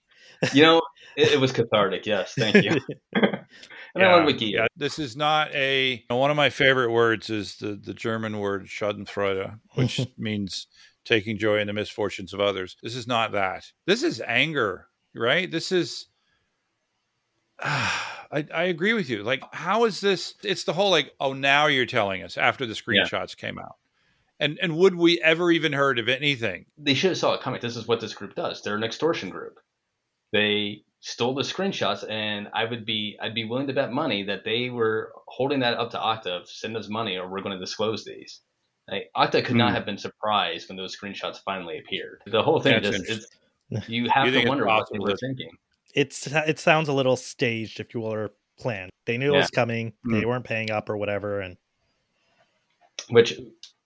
you 0.53 0.63
know, 0.63 0.83
it, 1.17 1.33
it 1.33 1.41
was 1.41 1.53
cathartic. 1.53 2.07
Yes, 2.07 2.35
thank 2.37 2.57
you. 2.57 2.79
and 3.15 4.05
I 4.05 4.15
love 4.15 4.27
Wiki. 4.27 4.47
yeah, 4.47 4.67
this 4.77 4.99
is 4.99 5.17
not 5.17 5.55
a 5.55 6.05
one 6.09 6.31
of 6.31 6.37
my 6.37 6.51
favorite 6.51 6.91
words 6.91 7.31
is 7.31 7.57
the, 7.57 7.81
the 7.83 7.95
German 7.95 8.39
word 8.39 8.67
Schadenfreude, 8.67 9.59
which 9.75 10.01
means 10.19 10.67
taking 11.05 11.39
joy 11.39 11.59
in 11.59 11.67
the 11.67 11.73
misfortunes 11.73 12.33
of 12.33 12.41
others. 12.41 12.77
This 12.83 12.95
is 12.97 13.07
not 13.07 13.33
that. 13.33 13.71
This 13.87 14.03
is 14.03 14.23
anger, 14.27 14.87
right? 15.15 15.51
This 15.51 15.73
is 15.73 16.07
I, 17.61 18.47
I 18.55 18.63
agree 18.65 18.95
with 18.95 19.11
you. 19.11 19.23
Like, 19.23 19.43
how 19.53 19.85
is 19.85 20.01
this? 20.01 20.35
It's 20.43 20.65
the 20.65 20.73
whole 20.73 20.91
like, 20.91 21.13
oh, 21.21 21.33
now 21.33 21.67
you're 21.67 21.87
telling 21.87 22.23
us 22.23 22.39
after 22.39 22.67
the 22.67 22.79
Yeah. 22.89 23.03
screenshots 23.05 23.37
came 23.37 23.59
out, 23.59 23.77
and 24.41 24.59
and 24.63 24.77
would 24.77 24.95
we 24.95 25.21
ever 25.21 25.51
even 25.51 25.73
heard 25.73 25.99
of 25.99 26.09
anything? 26.09 26.67
They 26.79 26.95
should 26.95 27.11
have 27.11 27.19
saw 27.19 27.35
it 27.35 27.43
coming. 27.43 27.61
This 27.61 27.77
is 27.77 27.87
what 27.87 28.01
this 28.01 28.15
group 28.15 28.35
does. 28.35 28.63
They're 28.63 28.77
an 28.77 28.85
extortion 28.85 29.29
group. 29.31 29.59
They 30.33 30.85
stole 31.01 31.35
the 31.35 31.43
screenshots, 31.43 32.09
and 32.09 32.49
I 32.55 32.65
would 32.65 32.87
be 32.87 33.19
I'd 33.21 33.35
be 33.35 33.45
willing 33.45 33.67
to 33.67 33.75
bet 33.75 33.93
money 33.93 34.23
that 34.25 34.45
they 34.45 34.71
were 34.71 35.13
holding 35.29 35.61
that 35.61 35.75
up 35.75 35.91
to 35.91 35.99
Okta, 35.99 36.47
Send 36.47 36.77
us 36.77 36.89
money, 36.89 37.19
or 37.19 37.29
we're 37.29 37.43
going 37.43 37.59
to 37.59 37.65
disclose 37.65 38.05
these. 38.05 38.41
Like, 38.89 39.11
Okta 39.17 39.45
could 39.45 39.57
not 39.57 39.71
Hmm. 39.71 39.75
have 39.77 39.87
been 39.87 39.99
surprised 39.99 40.69
when 40.69 40.77
those 40.77 40.97
screenshots 40.97 41.39
finally 41.45 41.79
appeared. 41.79 42.23
The 42.27 42.43
whole 42.43 42.61
thing 42.61 42.83
That's 42.83 42.99
just 42.99 43.11
it's, 43.11 43.27
you 43.89 44.09
have 44.11 44.27
You 44.27 44.43
to 44.43 44.49
wonder 44.49 44.67
what 44.67 44.89
they 44.91 44.99
possible 44.99 45.05
were 45.07 45.17
thinking. 45.17 45.51
It's 45.95 46.27
it 46.27 46.59
sounds 46.59 46.89
a 46.89 46.93
little 46.93 47.17
staged, 47.17 47.79
if 47.81 47.95
you 47.95 48.01
will, 48.01 48.13
or 48.13 48.31
planned. 48.59 48.91
They 49.07 49.19
knew 49.19 49.35
it 49.35 49.39
was 49.39 49.51
coming. 49.51 49.93
Hmm. 50.05 50.19
They 50.21 50.27
weren't 50.27 50.45
paying 50.45 50.71
up 50.71 50.89
or 50.89 50.97
whatever, 50.97 51.41
and 51.41 51.57
which 53.09 53.39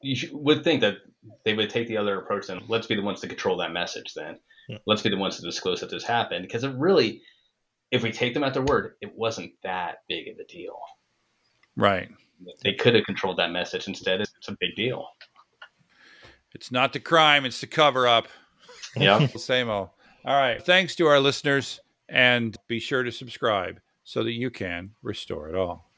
you 0.02 0.14
should, 0.16 0.32
would 0.32 0.62
think 0.64 0.80
that 0.82 0.98
they 1.44 1.54
would 1.54 1.70
take 1.70 1.88
the 1.88 1.96
other 1.96 2.18
approach 2.20 2.48
and 2.48 2.62
let's 2.68 2.86
be 2.86 2.94
the 2.94 3.02
ones 3.02 3.20
to 3.20 3.28
control 3.28 3.56
that 3.56 3.72
message 3.72 4.12
then 4.14 4.38
Yeah. 4.68 4.78
let's 4.86 5.02
be 5.02 5.08
the 5.08 5.16
ones 5.16 5.36
to 5.36 5.42
disclose 5.42 5.80
that 5.80 5.90
this 5.90 6.04
happened 6.04 6.42
because 6.46 6.64
it 6.64 6.74
really 6.76 7.22
if 7.90 8.02
we 8.02 8.12
take 8.12 8.34
them 8.34 8.44
at 8.44 8.52
their 8.52 8.62
word 8.62 8.94
it 9.00 9.12
wasn't 9.16 9.52
that 9.62 9.98
big 10.08 10.28
of 10.28 10.38
a 10.38 10.44
deal 10.44 10.78
Right. 11.76 12.08
They 12.62 12.74
could 12.74 12.94
have 12.94 13.04
controlled 13.04 13.38
that 13.38 13.50
message 13.50 13.88
instead 13.88 14.20
it's 14.20 14.48
a 14.48 14.56
big 14.60 14.74
deal 14.76 15.08
It's 16.54 16.70
not 16.72 16.92
the 16.92 17.00
crime; 17.00 17.44
it's 17.44 17.60
the 17.60 17.66
cover 17.66 18.06
up. 18.06 18.28
yeah 18.96 19.26
Same 19.36 19.68
old. 19.68 19.90
All 20.24 20.34
right. 20.40 20.60
Thanks 20.64 20.94
to 20.96 21.06
our 21.06 21.20
listeners, 21.20 21.80
and 22.08 22.56
be 22.66 22.78
sure 22.80 23.02
to 23.02 23.12
subscribe 23.12 23.80
so 24.04 24.22
that 24.24 24.32
you 24.32 24.50
can 24.50 24.90
restore 25.02 25.48
it 25.48 25.54
all. 25.54 25.88